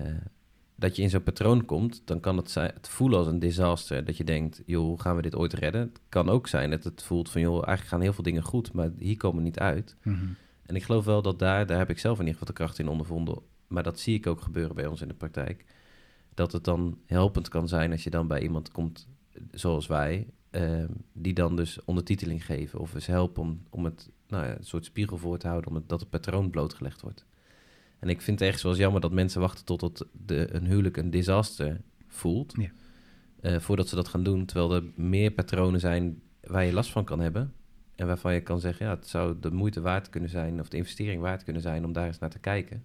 [0.78, 4.04] dat je in zo'n patroon komt, dan kan het, zijn, het voelen als een disaster.
[4.04, 5.80] Dat je denkt, joh, hoe gaan we dit ooit redden?
[5.80, 8.72] Het kan ook zijn dat het voelt van, joh, eigenlijk gaan heel veel dingen goed,
[8.72, 9.96] maar hier komen we niet uit.
[10.62, 12.78] En ik geloof wel dat daar, daar heb ik zelf in ieder geval de kracht
[12.78, 13.38] in ondervonden.
[13.66, 15.64] Maar dat zie ik ook gebeuren bij ons in de praktijk.
[16.34, 19.08] Dat het dan helpend kan zijn als je dan bij iemand komt
[19.50, 22.78] zoals wij, eh, die dan dus ondertiteling geven.
[22.78, 25.76] Of eens helpen om, om het, nou ja, een soort spiegel voor te houden, om
[25.76, 27.26] het, dat het patroon blootgelegd wordt.
[27.98, 30.96] En ik vind het echt zoals jammer dat mensen wachten tot het de, een huwelijk
[30.96, 32.54] een disaster voelt.
[32.58, 32.70] Ja.
[33.40, 34.44] eh, voordat ze dat gaan doen.
[34.44, 37.52] Terwijl er meer patronen zijn waar je last van kan hebben.
[37.94, 40.76] En waarvan je kan zeggen, ja, het zou de moeite waard kunnen zijn, of de
[40.76, 42.84] investering waard kunnen zijn om daar eens naar te kijken.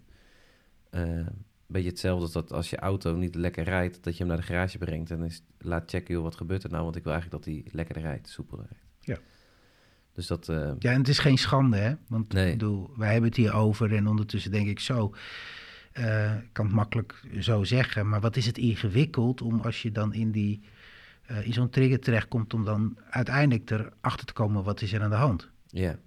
[0.90, 1.26] Eh, Een
[1.66, 4.46] beetje hetzelfde als dat als je auto niet lekker rijdt, dat je hem naar de
[4.46, 6.82] garage brengt en eens laat checken, joh, wat gebeurt er nou?
[6.84, 8.84] Want ik wil eigenlijk dat hij lekkerder rijdt, soepeler rijdt.
[9.00, 9.18] Ja.
[10.14, 11.94] Dus dat, eh, Ja, en het is geen schande, hè?
[12.08, 12.46] Want Nee.
[12.52, 15.14] ik bedoel, wij hebben het hier over en ondertussen denk ik zo.
[15.92, 20.12] ik kan het makkelijk zo zeggen, maar wat is het ingewikkeld om als je dan
[20.14, 20.62] in, die,
[21.26, 25.10] eh, in zo'n trigger terechtkomt, om dan uiteindelijk erachter te komen wat is er aan
[25.10, 25.50] de hand.
[25.66, 25.98] ja,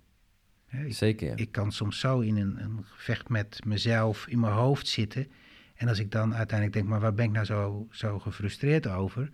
[0.67, 1.27] Hè, ik, zeker.
[1.27, 1.35] Ja.
[1.35, 5.27] ik kan soms zo in een, een gevecht met mezelf in mijn hoofd zitten.
[5.75, 9.29] En als ik dan uiteindelijk denk, maar waar ben ik nou zo, zo gefrustreerd over?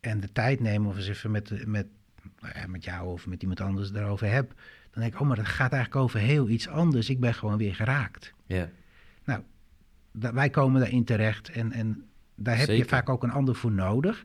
[0.00, 1.92] En de tijd neem of eens even met, met, ja,
[2.66, 4.48] met jou of met iemand anders daarover heb.
[4.90, 7.10] Dan denk ik, oh, maar dat gaat eigenlijk over heel iets anders.
[7.10, 8.34] Ik ben gewoon weer geraakt.
[8.46, 8.70] ja.
[10.16, 12.04] Da- wij komen daarin terecht en, en
[12.34, 14.24] daar heb je vaak ook een ander voor nodig.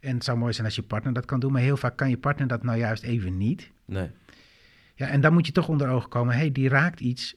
[0.00, 2.08] En het zou mooi zijn als je partner dat kan doen, maar heel vaak kan
[2.10, 3.70] je partner dat nou juist even niet.
[3.84, 4.10] Nee.
[4.94, 6.34] Ja, en dan moet je toch onder ogen komen.
[6.34, 7.36] Hé, hey, die raakt iets.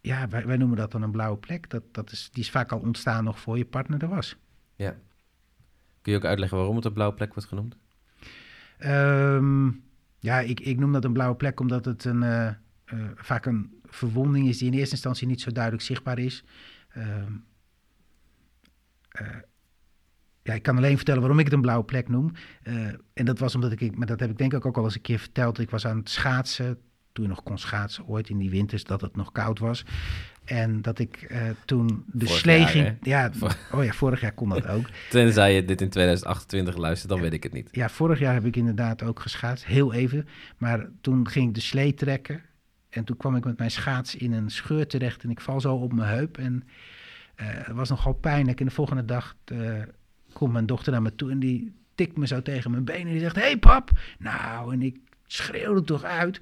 [0.00, 1.70] Ja, wij, wij noemen dat dan een blauwe plek.
[1.70, 4.36] Dat, dat is, die is vaak al ontstaan nog voor je partner er was.
[4.76, 4.96] Ja.
[6.02, 7.76] Kun je ook uitleggen waarom het een blauwe plek wordt genoemd?
[8.82, 9.70] Ehm,
[10.18, 12.54] ja, ik, ik noem dat een blauwe plek omdat het een, eh, eh,
[13.14, 16.44] vaak een verwonding is die in eerste instantie niet zo duidelijk zichtbaar is.
[16.88, 17.32] Ehm,
[19.08, 19.26] eh,
[20.42, 22.32] ja, ik kan alleen vertellen waarom ik het een blauwe plek noem.
[23.12, 25.00] En dat was omdat ik, maar dat heb ik denk ik ook al eens een
[25.00, 25.58] keer verteld.
[25.58, 26.78] Ik was aan het schaatsen,
[27.12, 29.84] toen je nog kon schaatsen, ooit in die winters dat het nog koud was.
[30.44, 32.96] En dat ik eh, toen de Vorig slee jaar, ging.
[33.02, 34.86] Ja, Vor- oh ja, vorig jaar kon dat ook.
[35.10, 37.68] Tenzij je dit in 2028 luistert, dan weet ik het niet.
[37.72, 40.28] Ja, vorig jaar heb ik inderdaad ook geschaatst, heel even.
[40.56, 42.42] Maar toen ging ik de slee trekken.
[42.90, 45.22] En toen kwam ik met mijn schaats in een scheur terecht.
[45.22, 46.38] En ik val zo op mijn heup.
[46.38, 46.64] En
[47.34, 48.60] eh, het was nogal pijnlijk.
[48.60, 49.58] En de volgende dag eh,
[50.32, 51.30] komt mijn dochter naar me toe.
[51.30, 53.06] En die tikt me zo tegen mijn benen.
[53.06, 53.90] En die zegt, hé hey, pap.
[54.18, 56.40] Nou, en ik schreeuwde toch uit.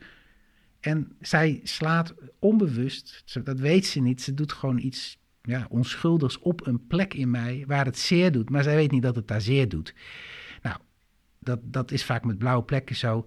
[0.80, 4.22] En zij slaat onbewust, dat weet ze niet.
[4.22, 8.50] Ze doet gewoon iets ja, onschuldigs op een plek in mij waar het zeer doet.
[8.50, 9.94] Maar zij weet niet dat het daar zeer doet.
[10.62, 10.76] Nou,
[11.38, 13.26] dat, dat is vaak met blauwe plekken zo.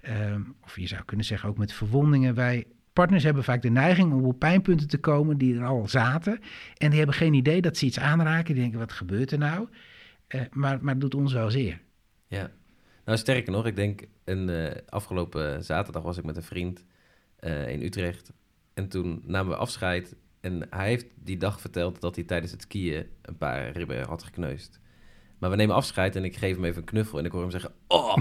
[0.00, 2.34] Ehm, of je zou kunnen zeggen ook met verwondingen.
[2.34, 6.40] Wij partners hebben vaak de neiging om op pijnpunten te komen die er al zaten.
[6.76, 8.54] En die hebben geen idee dat ze iets aanraken.
[8.54, 9.68] Die denken, wat gebeurt er nou?
[10.26, 11.80] Eh, maar, maar het doet ons wel zeer.
[12.26, 12.50] Ja.
[13.04, 16.84] Nou, sterker nog, ik denk, een, eh, afgelopen zaterdag was ik met een vriend
[17.44, 18.32] eh, in Utrecht.
[18.74, 20.16] En toen namen we afscheid.
[20.40, 24.22] En hij heeft die dag verteld dat hij tijdens het skiën een paar ribben had
[24.22, 24.80] gekneusd.
[25.38, 27.18] Maar we nemen afscheid en ik geef hem even een knuffel.
[27.18, 28.16] En ik hoor hem zeggen, oh!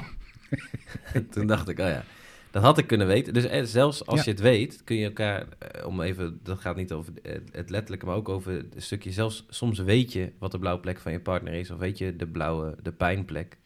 [1.14, 2.04] En toen dacht ik, oh ja,
[2.52, 3.34] dat had ik kunnen weten.
[3.34, 4.26] Dus eh, zelfs als Ja.
[4.26, 7.14] je het weet, kun je elkaar, eh, om even, dat gaat niet over
[7.52, 11.00] het letterlijke, maar ook over een stukje, zelfs soms weet je wat de blauwe plek
[11.00, 11.72] van je partner is.
[11.72, 13.58] Of weet je de blauwe, de pijnplek.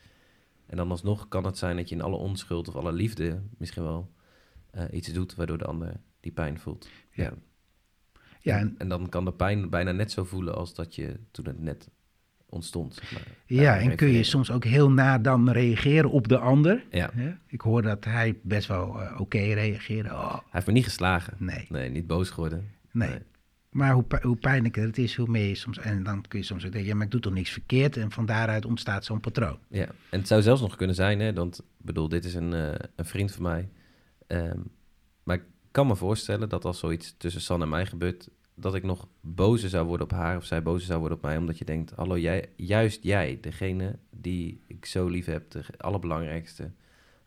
[0.66, 3.84] En dan alsnog kan het zijn dat je in alle onschuld of alle liefde misschien
[3.84, 4.16] wel
[4.92, 6.90] iets doet waardoor de ander die pijn voelt.
[7.12, 7.24] Ja.
[7.24, 7.34] Ja.
[8.42, 11.46] Ja, En, en, dan kan de pijn bijna net zo voelen als dat je toen
[11.46, 11.90] het net
[12.50, 12.94] ontstond.
[12.94, 13.22] Zeg maar.
[13.46, 16.84] ja, en kun je soms ook heel nadam reageren op de ander.
[16.92, 17.38] Ja, hij?
[17.48, 20.10] Ik hoor dat hij best wel eh, oké reageerde.
[20.10, 21.34] Oh, heeft me niet geslagen.
[21.38, 22.70] nee, Nee, niet boos geworden.
[22.92, 23.10] nee.
[23.10, 23.20] Nee.
[23.70, 25.78] Maar hoe, hoe pijnlijker het is, hoe meer je soms...
[25.78, 27.98] En dan kun je soms ook denken, ja, maar ik doe toch niks verkeerd.
[27.98, 29.58] En van daaruit ontstaat zo'n patroon.
[29.70, 32.54] Ja, en het zou zelfs nog kunnen zijn, hè, want ik bedoel, dit is een,
[32.54, 33.70] eh, een vriend van mij.
[34.28, 34.60] Ehm,
[35.24, 38.84] maar ik kan me voorstellen dat als zoiets tussen San en mij gebeurt, dat ik
[38.84, 41.66] nog bozer zou worden op haar of zij bozer zou worden op mij, omdat je
[41.66, 46.72] denkt, hallo, jij, juist jij, degene die ik zo lief heb, de allerbelangrijkste.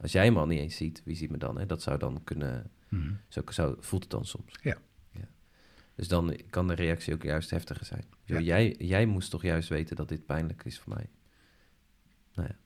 [0.01, 1.59] Als jij me al niet eens ziet, wie ziet me dan?
[1.59, 1.67] Hè?
[1.67, 3.13] Dat zou dan kunnen, Mhm.
[3.29, 4.55] zo, zo voelt het dan soms.
[4.63, 4.77] Ja.
[5.13, 5.29] ja.
[5.95, 8.05] Dus dan kan de reactie ook juist heftiger zijn.
[8.25, 8.41] Yo, Ja.
[8.41, 11.07] jij, jij moest toch juist weten dat dit pijnlijk is voor mij?
[12.35, 12.57] Nou ja.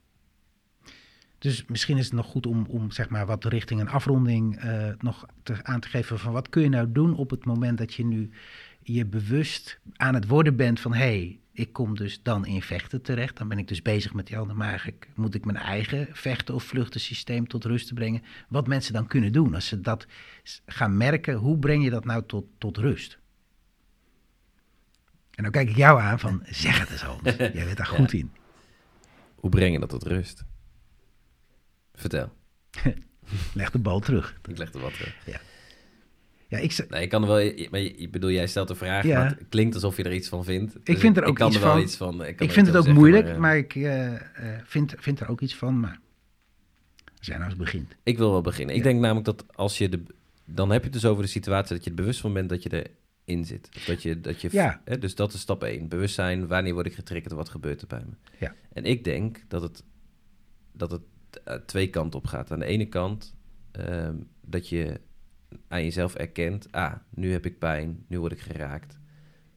[1.45, 4.89] Dus misschien is het nog goed om, om zeg maar wat richting een afronding eh,
[4.99, 7.95] nog te, aan te geven van wat kun je nou doen op het moment dat
[7.95, 8.31] je nu
[8.83, 13.03] je bewust aan het worden bent van hé, hey, ik kom dus dan in vechten
[13.03, 13.37] terecht.
[13.37, 16.55] Dan ben ik dus bezig met die ander, maar eigenlijk moet ik mijn eigen vechten
[16.55, 18.23] of vluchtensysteem tot rust te brengen.
[18.49, 20.07] Wat mensen dan kunnen doen als ze dat
[20.67, 23.19] gaan merken, hoe breng je dat nou tot, tot rust?
[25.31, 27.23] En dan kijk ik jou aan van zeg het eens Hans,
[27.57, 28.33] jij bent daar goed in.
[29.35, 30.45] Hoe breng je dat tot rust?
[31.95, 32.33] Vertel.
[33.55, 34.41] leg de bal terug.
[34.49, 35.17] Ik leg de bal terug.
[35.27, 35.41] Ja.
[36.49, 37.69] Ja, ik, nee, ik kan er wel.
[37.71, 39.19] Maar ik bedoel, jij stelt de vraag, ja.
[39.19, 40.75] maar het klinkt alsof je er iets van vindt.
[40.75, 41.83] ik dus vind er ook ik kan iets er wel van.
[41.83, 44.13] Iets van ik, ik vind het ook moeilijk, maar, maar ik uh,
[44.65, 45.81] vind, vind er ook iets van.
[45.81, 46.01] Maar
[47.21, 47.95] zijn nou eens begint.
[48.03, 48.75] Ik wil wel beginnen.
[48.75, 50.03] Ik denk namelijk dat als je de.
[50.45, 52.63] Dan heb je het dus over de situatie dat je er bewust van bent dat
[52.63, 52.93] je
[53.25, 53.87] erin zit.
[53.87, 54.81] Dat je, dat je, ja.
[54.85, 55.89] hè, dus dat is stap 1.
[55.89, 58.15] Bewustzijn, wanneer word ik getriggerd wat gebeurt er bij me.
[58.39, 58.55] Ja.
[58.73, 59.83] En ik denk dat het,
[60.73, 61.03] dat het
[61.67, 62.51] twee kanten op gaat.
[62.51, 63.35] Aan de ene kant
[63.81, 64.09] uh,
[64.41, 65.01] dat je
[65.69, 68.99] aan jezelf erkent, ah, nu heb ik pijn, nu word ik geraakt.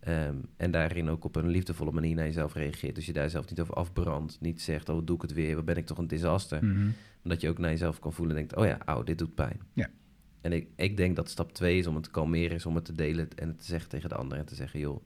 [0.07, 2.95] Um, en daarin ook op een liefdevolle manier naar jezelf reageert.
[2.95, 4.41] Dus je daar zelf niet over afbrandt.
[4.41, 6.63] Niet zegt, oh, doe ik het weer, wat ben ik toch een disaster.
[6.63, 6.93] Mm -hmm.
[7.23, 9.61] Omdat je ook naar jezelf kan voelen en denkt, oh ja, auw, dit doet pijn.
[9.73, 9.89] Ja.
[10.41, 12.86] En ik, ik denk dat stap twee is om het te kalmeren, is om het
[12.86, 14.38] te delen en het te zeggen tegen de ander.
[14.38, 15.03] En te zeggen, joh,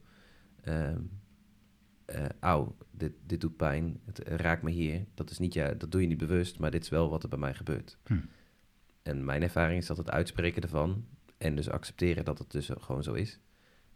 [0.64, 1.10] um,
[2.06, 5.04] uh, auw, dit, dit doet pijn, het raakt me hier.
[5.14, 7.28] Dat, is niet, ja, dat doe je niet bewust, maar dit is wel wat er
[7.28, 7.98] bij mij gebeurt.
[8.04, 8.18] Hm.
[9.02, 11.06] En mijn ervaring is dat het uitspreken ervan
[11.38, 13.38] en dus accepteren dat het dus gewoon zo is,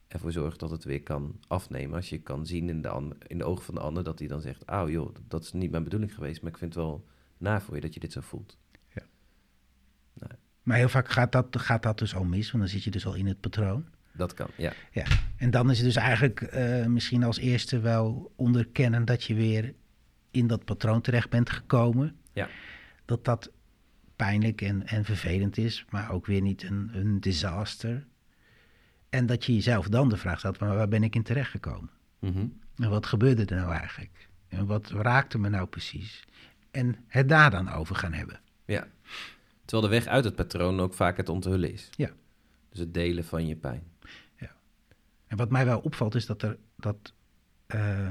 [0.08, 1.96] ervoor zorgt dat het weer kan afnemen.
[1.96, 4.28] Als je kan zien in de, ander, in de ogen van de ander dat hij
[4.28, 7.06] dan zegt, auw joh, dat is niet mijn bedoeling geweest, maar ik vind het wel
[7.38, 8.58] na voor je dat je dit zo voelt.
[8.94, 9.02] Ja.
[10.12, 10.32] Nou,
[10.62, 13.06] maar heel vaak gaat dat, gaat dat dus al mis, want dan zit je dus
[13.06, 13.88] al in het patroon.
[14.16, 14.72] Dat kan, ja.
[14.90, 15.04] ja.
[15.36, 19.74] En dan is het dus eigenlijk uh, misschien als eerste wel onderkennen dat je weer
[20.30, 22.16] in dat patroon terecht bent gekomen.
[22.32, 22.48] Ja.
[23.04, 23.50] Dat dat
[24.16, 28.06] pijnlijk en, en vervelend is, maar ook weer niet een, een disaster.
[29.08, 31.90] En dat je jezelf dan de vraag stelt, maar waar ben ik in terecht gekomen?
[32.18, 32.58] Mm -hmm.
[32.76, 34.28] En wat gebeurde er nou eigenlijk?
[34.48, 36.24] En wat raakte me nou precies?
[36.70, 38.40] En het daar dan over gaan hebben.
[38.64, 38.86] Ja.
[39.64, 41.88] Terwijl de weg uit het patroon ook vaak het onthullen is.
[41.96, 42.10] Ja.
[42.70, 43.82] Dus het delen van je pijn.
[45.26, 47.12] En wat mij wel opvalt is dat er dat
[47.74, 48.10] uh,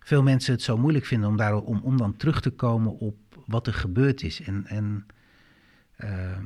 [0.00, 3.16] veel mensen het zo moeilijk vinden om, daar, om, om dan terug te komen op
[3.46, 4.40] wat er gebeurd is.
[4.40, 5.06] En, en
[5.98, 6.38] uh,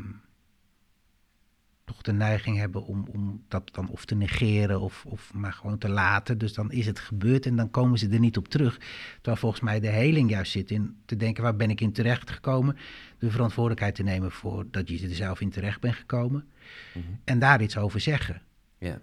[1.84, 5.78] toch de neiging hebben om, om dat dan of te negeren of, of maar gewoon
[5.78, 6.38] te laten.
[6.38, 8.78] Dus dan is het gebeurd en dan komen ze er niet op terug.
[9.14, 12.30] Terwijl volgens mij de heling juist zit in te denken, waar ben ik in terecht
[12.30, 12.76] gekomen?
[13.18, 16.48] De verantwoordelijkheid te nemen voor dat je er zelf in terecht bent gekomen.
[16.94, 17.20] Mm -hmm.
[17.24, 18.42] En daar iets over zeggen.
[18.78, 19.00] Ja.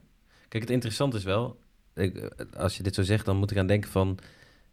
[0.48, 1.60] Kijk, het interessante is wel,
[1.95, 4.18] ik, als je dit zo zegt, dan moet ik aan denken van...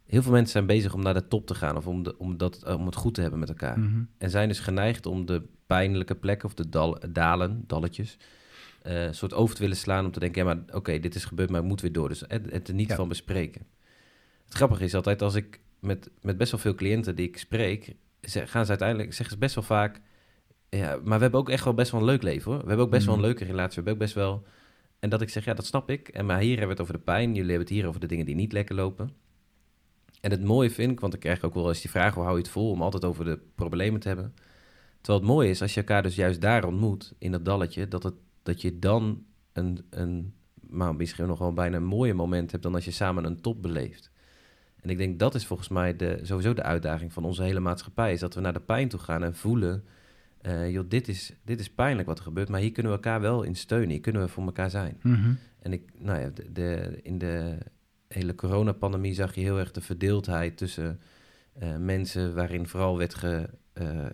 [0.05, 2.37] Heel veel mensen zijn bezig om naar de top te gaan of om, de, om,
[2.37, 3.79] dat, om het goed te hebben met elkaar.
[3.79, 4.09] Mm -hmm.
[4.17, 8.17] En zijn dus geneigd om de pijnlijke plekken of de dal, dalen, dalletjes,
[8.83, 11.15] uh, een soort over te willen slaan om te denken, ja maar oké, okay, dit
[11.15, 12.09] is gebeurd, maar ik moet weer door.
[12.09, 12.95] Dus het, het er niet Ja.
[12.95, 13.61] van bespreken.
[14.45, 17.95] Het grappige is altijd, als ik met, met best wel veel cliënten die ik spreek,
[18.21, 20.01] ze, gaan ze uiteindelijk, zeggen ze best wel vaak,
[20.69, 22.61] ja, maar we hebben ook echt wel best wel een leuk leven hoor.
[22.61, 23.23] We hebben ook best wel Mhm.
[23.23, 24.43] een leuke relatie, we hebben ook best wel...
[25.05, 26.07] En dat ik zeg, ja, dat snap ik.
[26.07, 28.07] En maar hier hebben we het over de pijn, jullie hebben het hier over de
[28.07, 29.09] dingen die niet lekker lopen.
[30.21, 32.35] En het mooie vind ik, want ik krijg ook wel eens die vraag, hoe hou
[32.35, 34.33] je het vol om altijd over de problemen te hebben.
[35.01, 38.03] Terwijl het mooie is, als je elkaar dus juist daar ontmoet, in dat dalletje, dat,
[38.03, 42.63] het, dat je dan een, een, maar misschien nog wel bijna een mooier moment hebt
[42.63, 44.11] dan als je samen een top beleeft.
[44.81, 48.13] En ik denk dat is volgens mij de, sowieso de uitdaging van onze hele maatschappij,
[48.13, 49.83] is dat we naar de pijn toe gaan en voelen,
[50.47, 53.21] uh, joh, dit is, dit is pijnlijk wat er gebeurt, maar hier kunnen we elkaar
[53.21, 54.99] wel in steunen, hier kunnen we voor elkaar zijn.
[55.01, 55.33] Mhm.
[55.59, 57.57] En ik, nou ja, de, de, in de
[58.07, 60.99] hele coronapandemie zag je heel erg de verdeeldheid tussen
[61.61, 64.05] uh, mensen, waarin vooral werd ge, uh,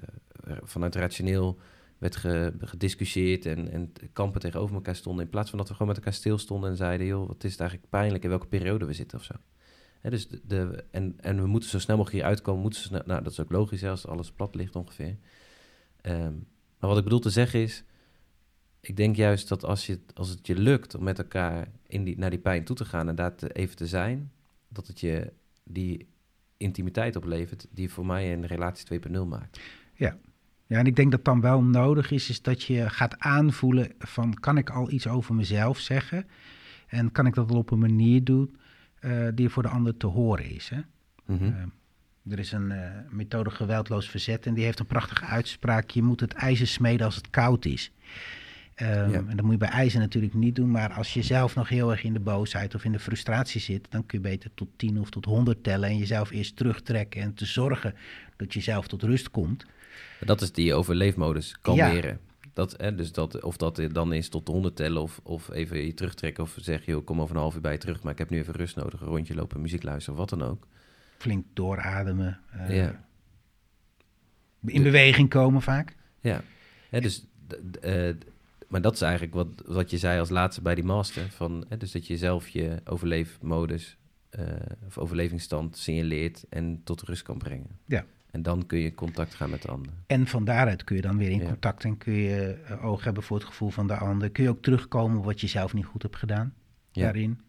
[0.63, 1.59] vanuit rationeel
[1.97, 5.87] werd ge, gediscussieerd en, en kampen tegenover elkaar stonden, in plaats van dat we gewoon
[5.87, 8.93] met elkaar stilstonden en zeiden, joh, wat is het eigenlijk pijnlijk in welke periode we
[8.93, 9.33] zitten of zo.
[9.99, 13.01] Hè, dus de, de, en, en we moeten zo snel mogelijk hier uitkomen, moeten snel,
[13.05, 15.17] nou dat is ook logisch als alles plat ligt ongeveer.
[16.01, 16.47] Um,
[16.79, 17.83] maar wat ik bedoel te zeggen is,
[18.79, 22.17] ik denk juist dat als, je, als het je lukt om met elkaar in die,
[22.17, 24.31] naar die pijn toe te gaan en daar te, even te zijn,
[24.67, 25.33] dat het je
[25.63, 26.07] die
[26.57, 29.59] intimiteit oplevert die voor mij een relatie 2.0 maakt.
[29.93, 30.17] Ja.
[30.67, 34.33] ja, en ik denk dat dan wel nodig is, is dat je gaat aanvoelen van
[34.33, 36.27] kan ik al iets over mezelf zeggen
[36.87, 38.55] en kan ik dat wel op een manier doen
[39.01, 40.69] uh, die voor de ander te horen is.
[40.69, 40.81] Hè?
[41.25, 41.47] Mm -hmm.
[41.47, 41.63] uh,
[42.29, 45.89] er is een uh, methode geweldloos verzet en die heeft een prachtige uitspraak.
[45.89, 47.91] Je moet het ijzer smeden als het koud is.
[48.75, 49.23] Ehm, Ja.
[49.27, 50.71] En dat moet je bij eisen natuurlijk niet doen.
[50.71, 53.87] Maar als je zelf nog heel erg in de boosheid of in de frustratie zit,
[53.89, 57.33] dan kun je beter tot 10 of tot 100 tellen en jezelf eerst terugtrekken en
[57.33, 57.95] te zorgen
[58.35, 59.65] dat je zelf tot rust komt.
[60.19, 62.19] Dat is die overleefmodus, kalmeren.
[62.53, 65.85] Dat, hè, dus dat, of dat dan is tot de 100 tellen of, of even
[65.85, 68.17] je terugtrekken of zeg je, kom over een half uur bij je terug, maar ik
[68.17, 70.67] heb nu even rust nodig, een rondje lopen, muziek luisteren, wat dan ook.
[71.21, 72.39] Flink doorademen.
[72.51, 73.05] eh, Ja.
[74.65, 75.95] In beweging komen vaak.
[76.19, 76.41] Ja,
[76.89, 77.25] hè, dus,
[77.81, 78.09] eh,
[78.67, 81.29] maar dat is eigenlijk wat, wat je zei als laatste bij die master.
[81.29, 83.97] Van, hè, dus dat je zelf je overleefmodus
[84.29, 84.45] eh,
[84.85, 87.79] of overlevingsstand signaleert en tot rust kan brengen.
[87.85, 88.05] Ja.
[88.31, 89.91] En dan kun je contact gaan met de ander.
[90.07, 91.45] En van daaruit kun je dan weer in Ja.
[91.45, 94.29] contact en kun je oog hebben voor het gevoel van de ander.
[94.29, 96.53] Kun je ook terugkomen op wat je zelf niet goed hebt gedaan
[96.91, 97.03] Ja.
[97.03, 97.41] daarin.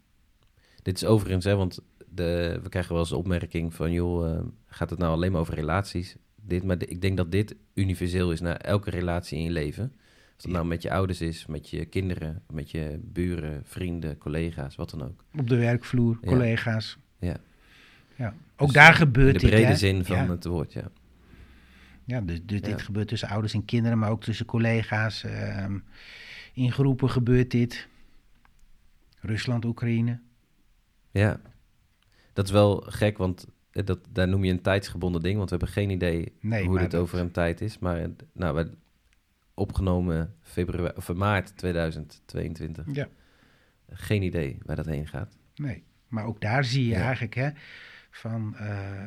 [0.82, 1.78] Dit is overigens, hè, want
[2.14, 5.40] de, we krijgen wel eens de opmerking van, joh, eh, gaat het nou alleen maar
[5.40, 6.16] over relaties?
[6.36, 9.82] Dit, maar de- ik denk dat dit universeel is naar elke relatie in je leven.
[10.34, 10.52] Als het Ja.
[10.52, 15.02] nou met je ouders is, met je kinderen, met je buren, vrienden, collega's, wat dan
[15.02, 15.24] ook.
[15.38, 16.28] Op de werkvloer, Ja.
[16.28, 16.98] collega's.
[17.18, 17.36] Ja.
[18.16, 18.34] Ja.
[18.56, 19.50] Ook Dus daar In gebeurt de dit.
[19.50, 19.76] brede hè?
[19.76, 20.28] zin van ja.
[20.30, 20.90] het woord, ja.
[22.04, 22.66] Ja, dus, dus Ja.
[22.66, 25.24] dit gebeurt tussen ouders en kinderen, maar ook tussen collega's.
[25.24, 25.78] ehm,
[26.54, 27.88] in groepen gebeurt dit.
[29.20, 30.18] Rusland, Oekraïne.
[31.10, 31.40] Ja,
[32.32, 35.56] dat is wel gek, want eh, dat, daar noem je een tijdsgebonden ding, want we
[35.56, 37.78] hebben geen idee Nee, hoe dit dat- over een tijd is.
[37.78, 38.70] Maar eh, nou, we
[39.54, 42.86] opgenomen februari, of maart 2022.
[42.92, 43.08] Ja.
[43.92, 45.36] Geen idee waar dat heen gaat.
[45.54, 47.02] Nee, maar ook daar zie je Ja.
[47.02, 47.50] eigenlijk hè,
[48.10, 49.06] van eh,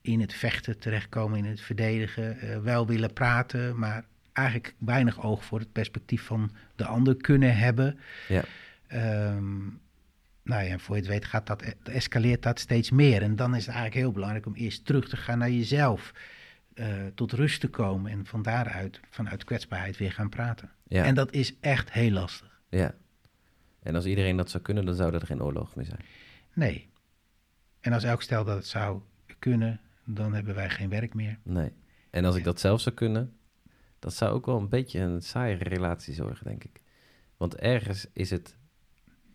[0.00, 5.44] in het vechten terechtkomen, in het verdedigen, eh, wel willen praten, maar eigenlijk weinig oog
[5.44, 7.98] voor het perspectief van de ander kunnen hebben.
[8.28, 8.42] Ja.
[8.86, 9.62] Ehm,
[10.44, 13.22] nou ja, voor je het weet gaat dat, escaleert dat steeds meer.
[13.22, 16.12] En dan is het eigenlijk heel belangrijk om eerst terug te gaan naar jezelf.
[16.74, 20.70] eh, tot rust te komen en van daaruit, vanuit kwetsbaarheid, weer gaan praten.
[20.88, 22.60] Ja, En dat is echt heel lastig.
[22.68, 22.94] ja.
[23.82, 26.00] En als iedereen dat zou kunnen, dan zou er geen oorlog meer zijn.
[26.52, 26.88] Nee.
[27.80, 29.00] En als elk stel dat het zou
[29.38, 31.38] kunnen, dan hebben wij geen werk meer.
[31.42, 31.72] Nee.
[32.10, 33.36] En als ik dat zelf zou kunnen,
[33.98, 36.80] dat zou ook wel een beetje een saaie relatie zorgen, denk ik.
[37.36, 38.56] Want ergens is het,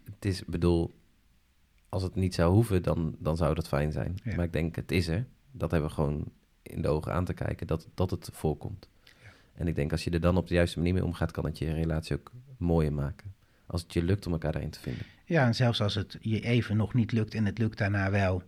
[0.05, 0.98] het is, bedoel,
[1.89, 4.17] als het niet zou hoeven, dan, dan zou dat fijn zijn.
[4.23, 4.35] Ja.
[4.35, 5.25] Maar ik denk, het is er.
[5.51, 6.31] Dat hebben we gewoon
[6.61, 8.89] in de ogen aan te kijken, dat, dat het voorkomt.
[9.53, 11.57] En ik denk, als je er dan op de juiste manier mee omgaat, kan het
[11.57, 13.33] je relatie ook mooier maken.
[13.65, 15.05] Als het je lukt om elkaar daarin te vinden.
[15.25, 18.43] Ja, en zelfs als het je even nog niet lukt en het lukt daarna wel.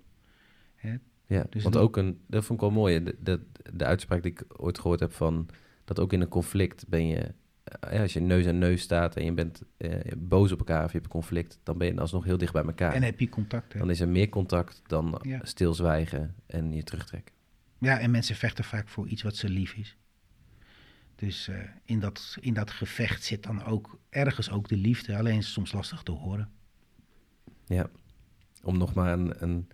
[1.32, 3.40] Ja, Dus want ook een, dat vond ik wel mooi, de, de,
[3.74, 5.48] de uitspraak die ik ooit gehoord heb van,
[5.86, 7.34] dat ook in een conflict ben je,
[7.92, 10.92] ja, als je neus aan neus staat en je bent eh, boos op elkaar of
[10.92, 12.94] je hebt een conflict, dan ben je alsnog heel dicht bij elkaar.
[12.94, 13.74] En heb je contact.
[13.74, 13.80] hè?
[13.80, 15.40] Dan is er meer contact dan Ja.
[15.44, 17.34] stilzwijgen en je terugtrekken.
[17.80, 19.98] Ja, en mensen vechten vaak voor iets wat ze lief is.
[21.16, 21.56] Dus eh,
[21.86, 25.18] in, dat, in dat gevecht zit dan ook ergens ook de liefde.
[25.18, 26.52] Alleen is het soms lastig te horen.
[27.66, 27.90] Ja,
[28.64, 29.68] om nog maar een, een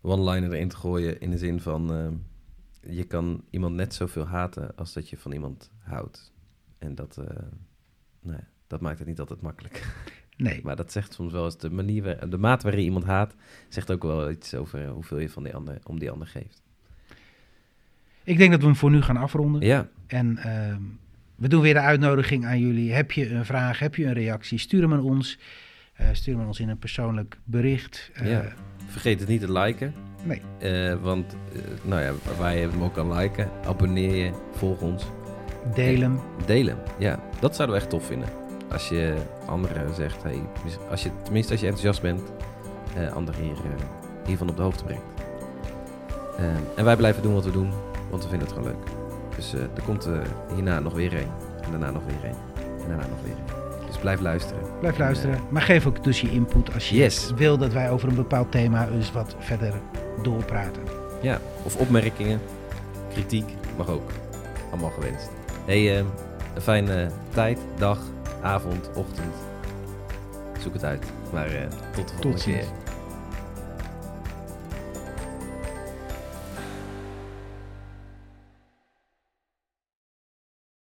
[0.00, 4.76] one-liner erin te gooien in de zin van, eh, je kan iemand net zoveel haten
[4.76, 6.32] als dat je van iemand houdt.
[6.84, 7.24] En dat, eh,
[8.22, 9.86] nou ja, dat maakt het niet altijd makkelijk.
[10.36, 13.34] Nee, Maar dat zegt soms wel eens de manier, waar- de maat waarin iemand haat,
[13.68, 16.62] zegt ook wel iets over hoeveel je van die ander, om die ander geeft.
[18.24, 19.60] ik denk dat we hem voor nu gaan afronden.
[19.62, 20.80] Ja, En ehm,
[21.34, 22.92] we doen weer de uitnodiging aan jullie.
[22.92, 25.38] Heb je een vraag, heb je een reactie, stuur hem aan ons.
[25.94, 28.10] Eh, stuur hem aan ons in een persoonlijk bericht.
[28.14, 28.52] Eh, Ja.
[28.86, 29.94] vergeet het niet te liken.
[30.24, 30.40] Nee.
[30.58, 35.04] Eh, want, eh, nou ja, waar je hem ook kan liken, abonneer je, volg ons.
[36.46, 36.78] Deel hem.
[36.98, 38.28] Ja, dat zouden we echt tof vinden.
[38.72, 39.14] Als je
[39.46, 40.40] anderen zegt, hey,
[40.90, 42.20] als je, tenminste als je enthousiast bent,
[42.96, 43.84] eh anderen hier, eh,
[44.26, 45.02] hiervan op de hoogte brengt.
[46.38, 46.44] Eh,
[46.76, 47.70] en wij blijven doen wat we doen,
[48.10, 48.86] want we vinden het gewoon leuk.
[49.36, 50.08] Dus er komt
[50.54, 51.30] hierna nog weer één.
[51.64, 52.36] En daarna nog weer één.
[52.82, 53.86] En daarna nog weer één.
[53.86, 54.62] Dus blijf luisteren.
[54.80, 55.40] Blijf En, luisteren.
[55.50, 57.32] Maar geef ook dus je input als je Yes.
[57.36, 59.72] wil dat wij over een bepaald thema eens wat verder
[60.22, 60.82] doorpraten.
[61.22, 62.40] ja, of opmerkingen,
[63.12, 64.10] kritiek, mag ook.
[64.70, 65.30] Allemaal gewenst.
[65.64, 66.04] Hey, eh,
[66.54, 67.98] een fijne tijd, dag,
[68.42, 69.34] avond, ochtend.
[70.62, 71.06] Zoek het uit.
[71.32, 71.62] Maar eh,
[71.94, 72.56] tot de volgende ziens.
[72.56, 72.83] keer.